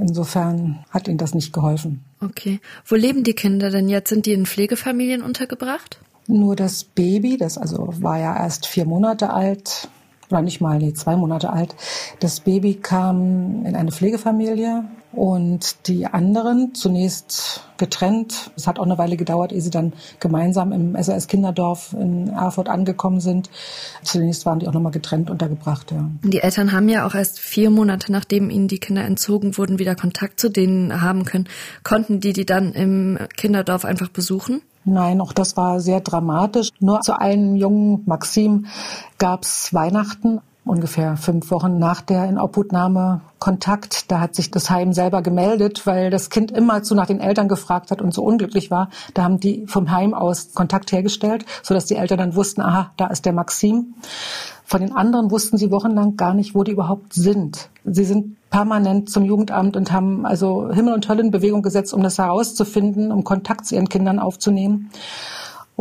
Insofern 0.01 0.83
hat 0.89 1.07
ihnen 1.07 1.19
das 1.19 1.35
nicht 1.35 1.53
geholfen. 1.53 2.03
Okay. 2.21 2.59
Wo 2.85 2.95
leben 2.95 3.23
die 3.23 3.35
Kinder 3.35 3.69
denn 3.69 3.87
jetzt? 3.87 4.09
Sind 4.09 4.25
die 4.25 4.33
in 4.33 4.47
Pflegefamilien 4.47 5.21
untergebracht? 5.21 5.99
Nur 6.25 6.55
das 6.55 6.83
Baby, 6.83 7.37
das 7.37 7.59
also 7.59 7.93
war 8.01 8.17
ja 8.17 8.35
erst 8.35 8.65
vier 8.65 8.85
Monate 8.85 9.31
alt, 9.31 9.89
oder 10.31 10.41
nicht 10.41 10.61
mal, 10.61 10.77
nee, 10.77 10.93
zwei 10.93 11.15
Monate 11.15 11.51
alt. 11.51 11.75
Das 12.19 12.39
Baby 12.39 12.75
kam 12.75 13.65
in 13.65 13.75
eine 13.75 13.91
Pflegefamilie 13.91 14.85
und 15.11 15.87
die 15.87 16.05
anderen 16.05 16.73
zunächst 16.73 17.63
getrennt. 17.77 18.51
Es 18.55 18.67
hat 18.67 18.79
auch 18.79 18.85
eine 18.85 18.97
Weile 18.97 19.17
gedauert, 19.17 19.51
ehe 19.51 19.61
sie 19.61 19.69
dann 19.69 19.93
gemeinsam 20.19 20.71
im 20.71 20.95
SOS 21.01 21.27
Kinderdorf 21.27 21.93
in 21.93 22.29
Erfurt 22.29 22.69
angekommen 22.69 23.19
sind. 23.19 23.49
Zunächst 24.03 24.45
waren 24.45 24.59
die 24.59 24.67
auch 24.67 24.73
nochmal 24.73 24.91
getrennt 24.91 25.29
untergebracht. 25.29 25.91
Ja. 25.91 26.09
Die 26.23 26.39
Eltern 26.39 26.71
haben 26.71 26.87
ja 26.87 27.05
auch 27.05 27.15
erst 27.15 27.39
vier 27.39 27.69
Monate, 27.69 28.11
nachdem 28.11 28.49
ihnen 28.49 28.67
die 28.67 28.79
Kinder 28.79 29.03
entzogen 29.03 29.57
wurden, 29.57 29.79
wieder 29.79 29.95
Kontakt 29.95 30.39
zu 30.39 30.49
denen 30.49 31.01
haben 31.01 31.25
können. 31.25 31.49
Konnten 31.83 32.19
die 32.19 32.33
die 32.33 32.45
dann 32.45 32.71
im 32.73 33.17
Kinderdorf 33.35 33.83
einfach 33.83 34.09
besuchen? 34.09 34.61
Nein, 34.83 35.21
auch 35.21 35.33
das 35.33 35.57
war 35.57 35.79
sehr 35.79 36.01
dramatisch. 36.01 36.69
Nur 36.79 37.01
zu 37.01 37.19
einem 37.19 37.55
jungen 37.55 38.03
Maxim 38.05 38.65
gab's 39.17 39.73
Weihnachten 39.73 40.41
ungefähr 40.63 41.17
fünf 41.17 41.49
Wochen 41.51 41.79
nach 41.79 42.01
der 42.01 42.25
Inobhutnahme 42.25 43.21
Kontakt. 43.39 44.11
Da 44.11 44.19
hat 44.19 44.35
sich 44.35 44.51
das 44.51 44.69
Heim 44.69 44.93
selber 44.93 45.21
gemeldet, 45.21 45.87
weil 45.87 46.09
das 46.09 46.29
Kind 46.29 46.51
immer 46.51 46.83
zu 46.83 46.93
nach 46.93 47.07
den 47.07 47.19
Eltern 47.19 47.47
gefragt 47.47 47.91
hat 47.91 48.01
und 48.01 48.13
so 48.13 48.23
unglücklich 48.23 48.69
war. 48.69 48.89
Da 49.13 49.23
haben 49.23 49.39
die 49.39 49.65
vom 49.67 49.91
Heim 49.91 50.13
aus 50.13 50.53
Kontakt 50.53 50.91
hergestellt, 50.91 51.45
sodass 51.63 51.85
die 51.85 51.95
Eltern 51.95 52.19
dann 52.19 52.35
wussten, 52.35 52.61
aha, 52.61 52.91
da 52.97 53.07
ist 53.07 53.25
der 53.25 53.33
Maxim. 53.33 53.95
Von 54.63 54.81
den 54.81 54.95
anderen 54.95 55.31
wussten 55.31 55.57
sie 55.57 55.71
wochenlang 55.71 56.15
gar 56.15 56.33
nicht, 56.33 56.55
wo 56.55 56.63
die 56.63 56.71
überhaupt 56.71 57.13
sind. 57.13 57.69
Sie 57.83 58.05
sind 58.05 58.37
permanent 58.51 59.09
zum 59.09 59.25
Jugendamt 59.25 59.75
und 59.75 59.91
haben 59.91 60.25
also 60.25 60.71
Himmel 60.71 60.93
und 60.93 61.09
Hölle 61.09 61.21
in 61.21 61.31
Bewegung 61.31 61.61
gesetzt, 61.61 61.93
um 61.93 62.03
das 62.03 62.19
herauszufinden, 62.19 63.11
um 63.11 63.23
Kontakt 63.23 63.65
zu 63.65 63.75
ihren 63.75 63.89
Kindern 63.89 64.19
aufzunehmen. 64.19 64.89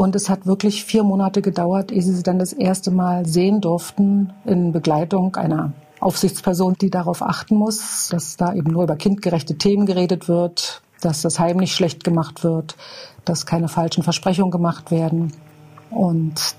Und 0.01 0.17
es 0.17 0.31
hat 0.31 0.47
wirklich 0.47 0.87
vier 0.87 1.05
Monate 1.05 1.43
gedauert, 1.43 1.93
ehe 1.93 2.01
sie 2.01 2.15
sie 2.15 2.23
dann 2.23 2.39
das 2.39 2.55
erste 2.55 2.91
Mal 2.91 3.27
sehen 3.27 3.61
durften 3.61 4.33
in 4.47 4.73
Begleitung 4.73 5.37
einer 5.37 5.75
Aufsichtsperson, 6.01 6.75
die 6.81 6.89
darauf 6.89 7.21
achten 7.21 7.55
muss, 7.55 8.09
dass 8.09 8.39
da 8.39 8.55
eben 8.55 8.73
nur 8.73 8.85
über 8.85 8.97
kindgerechte 8.97 9.59
Themen 9.59 9.85
geredet 9.85 10.27
wird, 10.27 10.81
dass 11.03 11.21
das 11.21 11.39
Heim 11.39 11.59
nicht 11.59 11.75
schlecht 11.75 12.03
gemacht 12.03 12.45
wird, 12.45 12.77
dass 13.27 13.45
keine 13.45 13.69
falschen 13.69 14.03
Versprechungen 14.03 14.51
gemacht 14.51 14.91
werden. 14.91 15.35
Und 15.91 16.57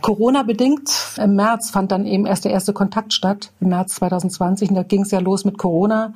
Corona 0.00 0.44
bedingt, 0.44 0.92
im 1.16 1.34
März 1.34 1.70
fand 1.70 1.90
dann 1.90 2.06
eben 2.06 2.24
erst 2.24 2.44
der 2.44 2.52
erste 2.52 2.72
Kontakt 2.72 3.12
statt, 3.12 3.50
im 3.60 3.70
März 3.70 3.96
2020. 3.96 4.68
Und 4.68 4.76
da 4.76 4.84
ging 4.84 5.02
es 5.02 5.10
ja 5.10 5.18
los 5.18 5.44
mit 5.44 5.58
Corona. 5.58 6.14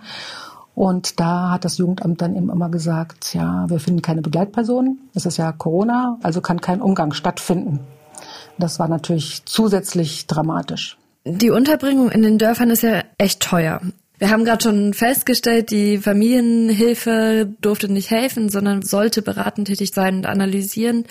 Und 0.75 1.21
da 1.21 1.51
hat 1.53 1.65
das 1.65 1.79
Jugendamt 1.79 2.21
dann 2.21 2.35
eben 2.35 2.51
immer 2.51 2.69
gesagt, 2.69 3.35
ja, 3.35 3.69
wir 3.69 3.79
finden 3.79 4.03
keine 4.03 4.23
Begleitpersonen. 4.23 4.99
Es 5.15 5.25
ist 5.25 5.37
ja 5.37 5.53
Corona, 5.53 6.19
also 6.23 6.41
kann 6.41 6.61
kein 6.61 6.81
Umgang 6.81 7.13
stattfinden. 7.13 7.81
Das 8.59 8.79
war 8.79 8.89
natürlich 8.89 9.45
zusätzlich 9.45 10.27
dramatisch. 10.27 10.99
Die 11.25 11.51
Unterbringung 11.51 12.11
in 12.11 12.23
den 12.23 12.39
Dörfern 12.39 12.71
ist 12.71 12.83
ja 12.83 13.03
echt 13.19 13.41
teuer. 13.41 13.81
Wir 14.17 14.31
haben 14.31 14.45
gerade 14.45 14.63
schon 14.63 14.95
festgestellt, 14.95 15.73
die 15.73 15.99
Familienhilfe 15.99 17.53
durfte 17.61 17.93
nicht 17.93 18.11
helfen, 18.11 18.49
sondern 18.49 18.83
sollte 18.83 19.23
beratend 19.23 19.67
tätig 19.67 19.91
sein 19.93 20.19
und 20.19 20.27
analysieren. 20.27 21.05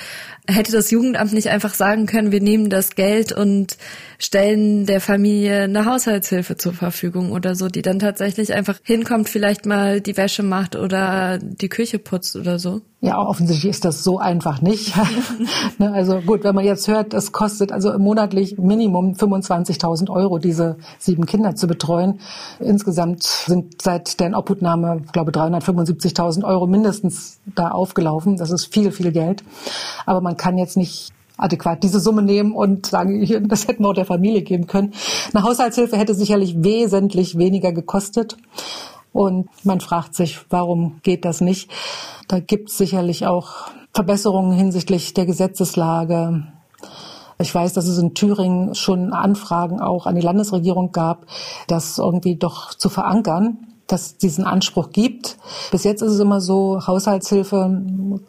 Hätte 0.47 0.71
das 0.71 0.89
Jugendamt 0.89 1.33
nicht 1.33 1.49
einfach 1.49 1.73
sagen 1.73 2.05
können, 2.05 2.31
wir 2.31 2.39
nehmen 2.39 2.69
das 2.69 2.95
Geld 2.95 3.33
und 3.33 3.77
stellen 4.19 4.85
der 4.85 5.01
Familie 5.01 5.63
eine 5.63 5.83
Haushaltshilfe 5.83 6.55
zur 6.55 6.73
Verfügung 6.73 7.33
oder 7.33 7.55
so, 7.55 7.67
die 7.67 7.81
dann 7.81 7.99
tatsächlich 7.99 8.53
einfach 8.53 8.79
hinkommt, 8.83 9.27
vielleicht 9.27 9.65
mal 9.65 9.99
die 9.99 10.15
Wäsche 10.15 10.43
macht 10.43 10.77
oder 10.77 11.39
die 11.39 11.69
Küche 11.69 11.99
putzt 11.99 12.37
oder 12.37 12.57
so? 12.57 12.83
Ja, 13.03 13.21
offensichtlich 13.21 13.69
ist 13.69 13.83
das 13.83 14.01
so 14.05 14.17
einfach 14.17 14.61
nicht. 14.61 14.93
Ne, 15.79 15.91
also 15.91 16.21
gut, 16.21 16.43
wenn 16.43 16.55
man 16.55 16.63
jetzt 16.63 16.87
hört, 16.87 17.13
es 17.13 17.31
kostet 17.31 17.71
also 17.71 17.97
monatlich 17.97 18.57
Minimum 18.57 19.13
25.000 19.13 20.09
Euro, 20.09 20.37
diese 20.37 20.77
sieben 20.99 21.25
Kinder 21.25 21.55
zu 21.55 21.67
betreuen. 21.67 22.19
Insgesamt 22.59 23.23
sind 23.23 23.81
seit 23.81 24.19
der 24.19 24.37
Obhutnahme, 24.37 25.01
glaube 25.11 25.31
375.000 25.31 26.43
Euro 26.45 26.67
mindestens 26.67 27.39
da 27.55 27.71
aufgelaufen. 27.71 28.37
Das 28.37 28.51
ist 28.51 28.71
viel, 28.71 28.91
viel 28.91 29.11
Geld. 29.11 29.43
Aber 30.05 30.21
man 30.21 30.37
kann 30.37 30.57
jetzt 30.57 30.77
nicht 30.77 31.11
adäquat 31.37 31.83
diese 31.83 31.99
Summe 31.99 32.21
nehmen 32.21 32.53
und 32.53 32.85
sagen, 32.85 33.47
das 33.49 33.67
hätten 33.67 33.83
wir 33.83 33.89
auch 33.89 33.95
der 33.95 34.05
Familie 34.05 34.43
geben 34.43 34.67
können. 34.67 34.93
Eine 35.33 35.43
Haushaltshilfe 35.43 35.97
hätte 35.97 36.13
sicherlich 36.13 36.63
wesentlich 36.63 37.37
weniger 37.37 37.73
gekostet. 37.73 38.37
Und 39.13 39.47
man 39.63 39.79
fragt 39.79 40.15
sich, 40.15 40.39
warum 40.49 40.99
geht 41.03 41.23
das 41.23 41.39
nicht? 41.39 41.71
Da 42.27 42.39
gibt 42.39 42.69
es 42.69 42.77
sicherlich 42.77 43.27
auch 43.27 43.69
Verbesserungen 43.93 44.53
hinsichtlich 44.53 45.13
der 45.13 45.27
Gesetzeslage. 45.27 46.47
Ich 47.39 47.53
weiß, 47.53 47.73
dass 47.73 47.87
es 47.87 47.99
in 47.99 48.15
Thüringen 48.15 48.73
schon 48.73 49.13
Anfragen 49.13 49.79
auch 49.81 50.07
an 50.07 50.15
die 50.15 50.21
Landesregierung 50.21 50.91
gab, 50.91 51.27
das 51.67 51.99
irgendwie 51.99 52.35
doch 52.35 52.73
zu 52.73 52.89
verankern, 52.89 53.67
dass 53.87 54.01
es 54.01 54.17
diesen 54.17 54.45
Anspruch 54.45 54.89
gibt. 54.91 55.37
Bis 55.69 55.83
jetzt 55.83 56.01
ist 56.01 56.13
es 56.13 56.19
immer 56.19 56.41
so, 56.41 56.87
Haushaltshilfe 56.87 57.81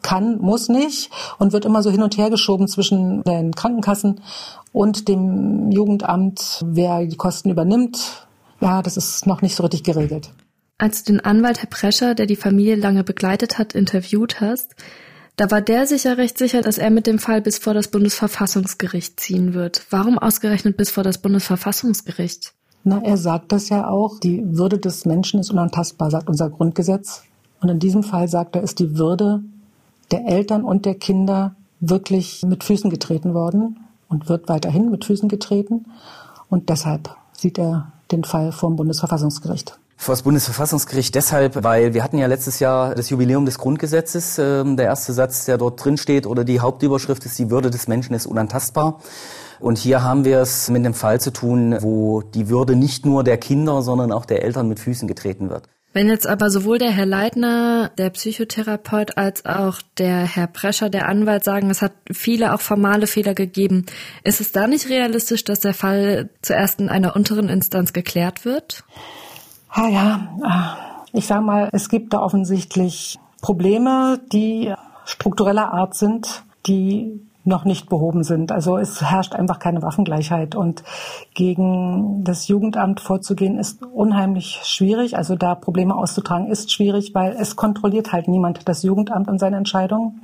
kann, 0.02 0.38
muss 0.38 0.68
nicht 0.68 1.10
und 1.38 1.52
wird 1.52 1.64
immer 1.64 1.82
so 1.82 1.90
hin 1.90 2.02
und 2.02 2.18
her 2.18 2.28
geschoben 2.28 2.68
zwischen 2.68 3.22
den 3.22 3.54
Krankenkassen 3.54 4.20
und 4.72 5.08
dem 5.08 5.70
Jugendamt, 5.70 6.62
wer 6.66 7.06
die 7.06 7.16
Kosten 7.16 7.50
übernimmt. 7.50 8.26
Ja, 8.60 8.82
das 8.82 8.96
ist 8.96 9.26
noch 9.26 9.40
nicht 9.40 9.54
so 9.54 9.62
richtig 9.62 9.84
geregelt. 9.84 10.32
Als 10.76 11.04
du 11.04 11.12
den 11.12 11.20
Anwalt 11.20 11.62
Herr 11.62 11.68
Prescher, 11.68 12.16
der 12.16 12.26
die 12.26 12.34
Familie 12.34 12.74
lange 12.74 13.04
begleitet 13.04 13.58
hat, 13.58 13.74
interviewt 13.74 14.40
hast, 14.40 14.74
da 15.36 15.50
war 15.50 15.60
der 15.60 15.86
sicher 15.86 16.18
recht 16.18 16.36
sicher, 16.36 16.62
dass 16.62 16.78
er 16.78 16.90
mit 16.90 17.06
dem 17.06 17.20
Fall 17.20 17.40
bis 17.40 17.58
vor 17.58 17.74
das 17.74 17.88
Bundesverfassungsgericht 17.88 19.18
ziehen 19.20 19.54
wird. 19.54 19.86
Warum 19.90 20.18
ausgerechnet 20.18 20.76
bis 20.76 20.90
vor 20.90 21.04
das 21.04 21.18
Bundesverfassungsgericht? 21.18 22.54
Na, 22.82 23.00
er 23.02 23.16
sagt 23.16 23.52
das 23.52 23.68
ja 23.68 23.88
auch. 23.88 24.18
Die 24.18 24.42
Würde 24.58 24.78
des 24.78 25.06
Menschen 25.06 25.38
ist 25.38 25.50
unantastbar, 25.50 26.10
sagt 26.10 26.28
unser 26.28 26.50
Grundgesetz. 26.50 27.22
Und 27.60 27.68
in 27.68 27.78
diesem 27.78 28.02
Fall 28.02 28.28
sagt 28.28 28.56
er, 28.56 28.62
ist 28.62 28.80
die 28.80 28.98
Würde 28.98 29.42
der 30.10 30.26
Eltern 30.26 30.64
und 30.64 30.86
der 30.86 30.96
Kinder 30.96 31.54
wirklich 31.78 32.42
mit 32.42 32.64
Füßen 32.64 32.90
getreten 32.90 33.32
worden 33.32 33.78
und 34.08 34.28
wird 34.28 34.48
weiterhin 34.48 34.90
mit 34.90 35.04
Füßen 35.04 35.28
getreten. 35.28 35.86
Und 36.50 36.68
deshalb 36.68 37.16
sieht 37.32 37.58
er 37.58 37.92
den 38.10 38.24
Fall 38.24 38.50
vom 38.50 38.76
Bundesverfassungsgericht 38.76 39.78
vor 39.96 40.14
das 40.14 40.22
Bundesverfassungsgericht 40.22 41.14
deshalb, 41.14 41.62
weil 41.62 41.94
wir 41.94 42.02
hatten 42.02 42.18
ja 42.18 42.26
letztes 42.26 42.58
Jahr 42.60 42.94
das 42.94 43.10
Jubiläum 43.10 43.46
des 43.46 43.58
Grundgesetzes. 43.58 44.38
Ähm, 44.38 44.76
der 44.76 44.86
erste 44.86 45.12
Satz, 45.12 45.44
der 45.44 45.58
dort 45.58 45.82
drin 45.84 45.96
steht, 45.96 46.26
oder 46.26 46.44
die 46.44 46.60
Hauptüberschrift 46.60 47.24
ist, 47.24 47.38
die 47.38 47.50
Würde 47.50 47.70
des 47.70 47.88
Menschen 47.88 48.14
ist 48.14 48.26
unantastbar. 48.26 49.00
Und 49.60 49.78
hier 49.78 50.02
haben 50.02 50.24
wir 50.24 50.40
es 50.40 50.68
mit 50.68 50.84
einem 50.84 50.94
Fall 50.94 51.20
zu 51.20 51.30
tun, 51.30 51.76
wo 51.80 52.22
die 52.22 52.48
Würde 52.48 52.76
nicht 52.76 53.06
nur 53.06 53.24
der 53.24 53.38
Kinder, 53.38 53.82
sondern 53.82 54.12
auch 54.12 54.26
der 54.26 54.42
Eltern 54.42 54.68
mit 54.68 54.80
Füßen 54.80 55.08
getreten 55.08 55.48
wird. 55.48 55.68
Wenn 55.94 56.08
jetzt 56.08 56.26
aber 56.26 56.50
sowohl 56.50 56.78
der 56.78 56.90
Herr 56.90 57.06
Leitner, 57.06 57.92
der 57.96 58.10
Psychotherapeut, 58.10 59.16
als 59.16 59.46
auch 59.46 59.80
der 59.96 60.22
Herr 60.22 60.48
Prescher, 60.48 60.90
der 60.90 61.08
Anwalt, 61.08 61.44
sagen, 61.44 61.70
es 61.70 61.82
hat 61.82 61.92
viele 62.10 62.52
auch 62.52 62.60
formale 62.60 63.06
Fehler 63.06 63.32
gegeben, 63.32 63.86
ist 64.24 64.40
es 64.40 64.50
da 64.50 64.66
nicht 64.66 64.88
realistisch, 64.88 65.44
dass 65.44 65.60
der 65.60 65.72
Fall 65.72 66.30
zuerst 66.42 66.80
in 66.80 66.88
einer 66.88 67.14
unteren 67.14 67.48
Instanz 67.48 67.92
geklärt 67.92 68.44
wird? 68.44 68.82
Ah 69.76 69.88
ja, 69.88 70.76
ich 71.12 71.26
sage 71.26 71.42
mal, 71.42 71.68
es 71.72 71.88
gibt 71.88 72.14
da 72.14 72.20
offensichtlich 72.20 73.18
Probleme, 73.42 74.20
die 74.32 74.72
struktureller 75.04 75.72
Art 75.72 75.96
sind, 75.96 76.44
die 76.66 77.20
noch 77.44 77.64
nicht 77.64 77.88
behoben 77.88 78.24
sind. 78.24 78.50
Also 78.50 78.78
es 78.78 79.02
herrscht 79.02 79.34
einfach 79.34 79.58
keine 79.58 79.82
Waffengleichheit 79.82 80.54
und 80.54 80.82
gegen 81.34 82.24
das 82.24 82.48
Jugendamt 82.48 83.00
vorzugehen 83.00 83.58
ist 83.58 83.82
unheimlich 83.84 84.60
schwierig. 84.64 85.16
Also 85.16 85.36
da 85.36 85.54
Probleme 85.54 85.94
auszutragen 85.94 86.48
ist 86.48 86.72
schwierig, 86.72 87.14
weil 87.14 87.36
es 87.38 87.56
kontrolliert 87.56 88.12
halt 88.12 88.28
niemand 88.28 88.68
das 88.68 88.82
Jugendamt 88.82 89.28
und 89.28 89.38
seine 89.38 89.56
Entscheidungen. 89.56 90.22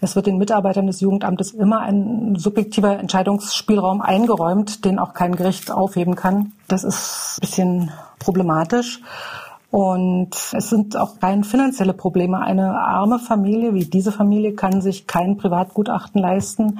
Es 0.00 0.16
wird 0.16 0.26
den 0.26 0.38
Mitarbeitern 0.38 0.86
des 0.86 1.00
Jugendamtes 1.00 1.52
immer 1.52 1.80
ein 1.80 2.34
subjektiver 2.36 2.98
Entscheidungsspielraum 2.98 4.00
eingeräumt, 4.00 4.84
den 4.84 4.98
auch 4.98 5.14
kein 5.14 5.36
Gericht 5.36 5.70
aufheben 5.70 6.16
kann. 6.16 6.52
Das 6.68 6.82
ist 6.82 7.38
ein 7.38 7.40
bisschen 7.40 7.90
problematisch. 8.18 9.00
Und 9.70 10.30
es 10.52 10.70
sind 10.70 10.96
auch 10.96 11.22
rein 11.22 11.44
finanzielle 11.44 11.92
Probleme. 11.92 12.40
Eine 12.40 12.78
arme 12.78 13.18
Familie 13.18 13.74
wie 13.74 13.84
diese 13.84 14.12
Familie 14.12 14.54
kann 14.54 14.80
sich 14.80 15.06
kein 15.06 15.36
Privatgutachten 15.36 16.20
leisten. 16.20 16.78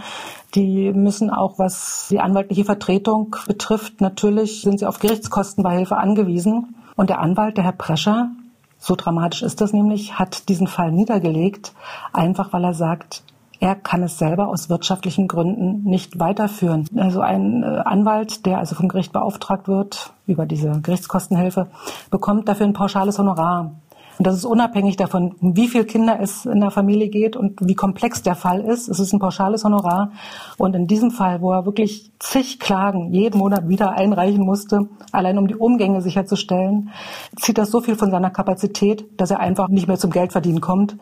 Die 0.55 0.93
müssen 0.93 1.31
auch, 1.31 1.59
was 1.59 2.07
die 2.11 2.21
anwaltliche 2.21 2.65
Vertretung 2.65 3.37
betrifft, 3.47 4.01
natürlich 4.01 4.63
sind 4.63 4.79
sie 4.79 4.87
auf 4.87 5.01
Gerichtskostenbeihilfe 5.01 5.97
angewiesen. 5.97 6.77
Und 6.95 7.11
der 7.11 7.21
Anwalt, 7.21 7.57
der 7.57 7.65
Herr 7.65 7.73
Prescher, 7.73 8.31
so 8.79 8.95
dramatisch 8.95 9.43
ist 9.43 9.61
das 9.61 9.73
nämlich, 9.73 10.19
hat 10.19 10.49
diesen 10.49 10.67
Fall 10.67 10.93
niedergelegt, 10.93 11.75
einfach 12.13 12.53
weil 12.53 12.65
er 12.65 12.75
sagt, 12.75 13.25
er 13.61 13.75
kann 13.75 14.03
es 14.03 14.19
selber 14.19 14.49
aus 14.49 14.69
wirtschaftlichen 14.69 15.29
Gründen 15.29 15.83
nicht 15.89 16.19
weiterführen. 16.19 16.89
Also 16.97 17.21
ein 17.21 17.63
äh, 17.63 17.67
Anwalt, 17.85 18.47
der 18.47 18.59
also 18.59 18.75
vom 18.75 18.89
Gericht 18.89 19.13
beauftragt 19.13 19.69
wird 19.69 20.13
über 20.27 20.47
diese 20.47 20.81
Gerichtskostenhilfe, 20.81 21.69
bekommt 22.11 22.49
dafür 22.49 22.67
ein 22.67 22.73
pauschales 22.73 23.19
Honorar. 23.19 23.73
Und 24.19 24.27
das 24.27 24.37
ist 24.37 24.47
unabhängig 24.47 24.97
davon, 24.97 25.35
wie 25.41 25.69
viele 25.69 25.85
Kinder 25.85 26.19
es 26.21 26.47
in 26.47 26.61
der 26.61 26.71
Familie 26.71 27.09
geht 27.09 27.37
und 27.37 27.61
wie 27.61 27.75
komplex 27.75 28.23
der 28.23 28.35
Fall 28.35 28.61
ist. 28.61 28.89
Es 28.89 28.99
ist 28.99 29.13
ein 29.13 29.19
pauschales 29.19 29.65
Honorar. 29.65 30.13
Und 30.57 30.75
in 30.75 30.87
diesem 30.87 31.11
Fall, 31.11 31.43
wo 31.43 31.53
er 31.53 31.67
wirklich 31.67 32.13
zig 32.19 32.59
Klagen 32.59 33.13
jeden 33.13 33.39
Monat 33.39 33.69
wieder 33.69 33.93
einreichen 33.93 34.43
musste, 34.43 34.89
allein 35.13 35.37
um 35.37 35.49
die 35.49 35.55
Umgänge 35.55 36.01
sicherzustellen, 36.01 36.91
zieht 37.39 37.59
das 37.59 37.71
so 37.71 37.83
viel 37.83 37.97
von 37.97 38.11
seiner 38.11 38.31
Kapazität, 38.31 39.05
dass 39.21 39.31
er 39.31 39.41
einfach 39.41 39.69
nicht 39.69 39.87
mehr 39.87 39.99
zum 39.99 40.11
Geldverdienen 40.11 40.63
kommt 40.63 40.97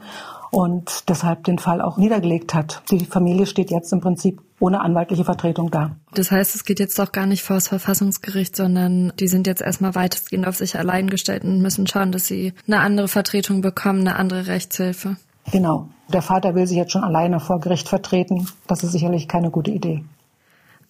und 0.54 1.08
deshalb 1.08 1.44
den 1.44 1.58
Fall 1.58 1.82
auch 1.82 1.96
niedergelegt 1.96 2.54
hat. 2.54 2.82
Die 2.90 3.04
Familie 3.04 3.46
steht 3.46 3.70
jetzt 3.70 3.92
im 3.92 4.00
Prinzip 4.00 4.40
ohne 4.60 4.80
anwaltliche 4.80 5.24
Vertretung 5.24 5.70
da. 5.70 5.96
Das 6.14 6.30
heißt, 6.30 6.54
es 6.54 6.64
geht 6.64 6.78
jetzt 6.78 6.98
doch 6.98 7.10
gar 7.10 7.26
nicht 7.26 7.42
vor 7.42 7.56
das 7.56 7.68
Verfassungsgericht, 7.68 8.54
sondern 8.54 9.12
die 9.18 9.26
sind 9.26 9.48
jetzt 9.48 9.62
erstmal 9.62 9.96
weitestgehend 9.96 10.46
auf 10.46 10.56
sich 10.56 10.78
allein 10.78 11.10
gestellt 11.10 11.42
und 11.42 11.60
müssen 11.60 11.88
schauen, 11.88 12.12
dass 12.12 12.28
sie 12.28 12.52
eine 12.66 12.80
andere 12.80 13.08
Vertretung 13.08 13.62
bekommen, 13.62 14.00
eine 14.00 14.16
andere 14.16 14.46
Rechtshilfe. 14.46 15.16
Genau. 15.50 15.88
Der 16.12 16.22
Vater 16.22 16.54
will 16.54 16.66
sich 16.66 16.76
jetzt 16.76 16.92
schon 16.92 17.04
alleine 17.04 17.40
vor 17.40 17.60
Gericht 17.60 17.88
vertreten. 17.88 18.46
Das 18.68 18.84
ist 18.84 18.92
sicherlich 18.92 19.26
keine 19.26 19.50
gute 19.50 19.72
Idee. 19.72 20.04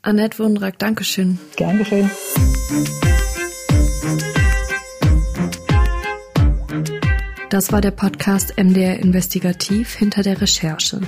Annette 0.03 0.38
Wundrack, 0.38 0.79
Dankeschön. 0.79 1.38
Gern 1.57 1.79
geschehen. 1.79 2.11
Das 7.54 7.70
war 7.70 7.80
der 7.80 7.92
Podcast 7.92 8.58
MDR 8.58 8.98
Investigativ 8.98 9.94
hinter 9.94 10.24
der 10.24 10.40
Recherche. 10.40 11.00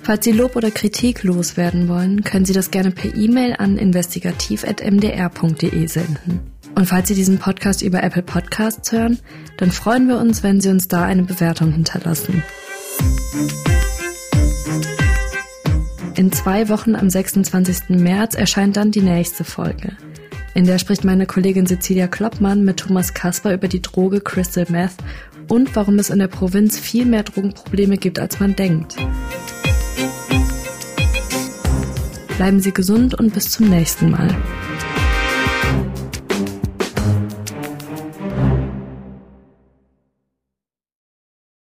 Falls 0.00 0.24
Sie 0.24 0.30
Lob 0.30 0.54
oder 0.54 0.70
Kritik 0.70 1.24
loswerden 1.24 1.88
wollen, 1.88 2.22
können 2.22 2.44
Sie 2.44 2.52
das 2.52 2.70
gerne 2.70 2.92
per 2.92 3.16
E-Mail 3.16 3.56
an 3.58 3.76
investigativ.mdr.de 3.76 5.86
senden. 5.88 6.52
Und 6.76 6.86
falls 6.86 7.08
Sie 7.08 7.16
diesen 7.16 7.38
Podcast 7.38 7.82
über 7.82 8.00
Apple 8.00 8.22
Podcasts 8.22 8.92
hören, 8.92 9.18
dann 9.56 9.72
freuen 9.72 10.06
wir 10.06 10.18
uns, 10.18 10.44
wenn 10.44 10.60
Sie 10.60 10.68
uns 10.68 10.86
da 10.86 11.02
eine 11.02 11.24
Bewertung 11.24 11.72
hinterlassen. 11.72 12.44
In 16.14 16.30
zwei 16.30 16.68
Wochen 16.68 16.94
am 16.94 17.10
26. 17.10 17.88
März 17.88 18.36
erscheint 18.36 18.76
dann 18.76 18.92
die 18.92 19.02
nächste 19.02 19.42
Folge. 19.42 19.96
In 20.52 20.66
der 20.66 20.78
spricht 20.78 21.04
meine 21.04 21.26
Kollegin 21.26 21.66
Cecilia 21.66 22.08
Kloppmann 22.08 22.64
mit 22.64 22.78
Thomas 22.78 23.14
Kasper 23.14 23.54
über 23.54 23.68
die 23.68 23.82
Droge 23.82 24.20
Crystal 24.20 24.66
Meth 24.68 24.96
und 25.50 25.74
warum 25.74 25.98
es 25.98 26.10
in 26.10 26.20
der 26.20 26.28
Provinz 26.28 26.78
viel 26.78 27.04
mehr 27.04 27.24
Drogenprobleme 27.24 27.98
gibt, 27.98 28.18
als 28.18 28.38
man 28.38 28.54
denkt. 28.54 28.96
Bleiben 32.36 32.60
Sie 32.60 32.72
gesund 32.72 33.14
und 33.14 33.34
bis 33.34 33.50
zum 33.50 33.68
nächsten 33.68 34.10
Mal. 34.10 34.34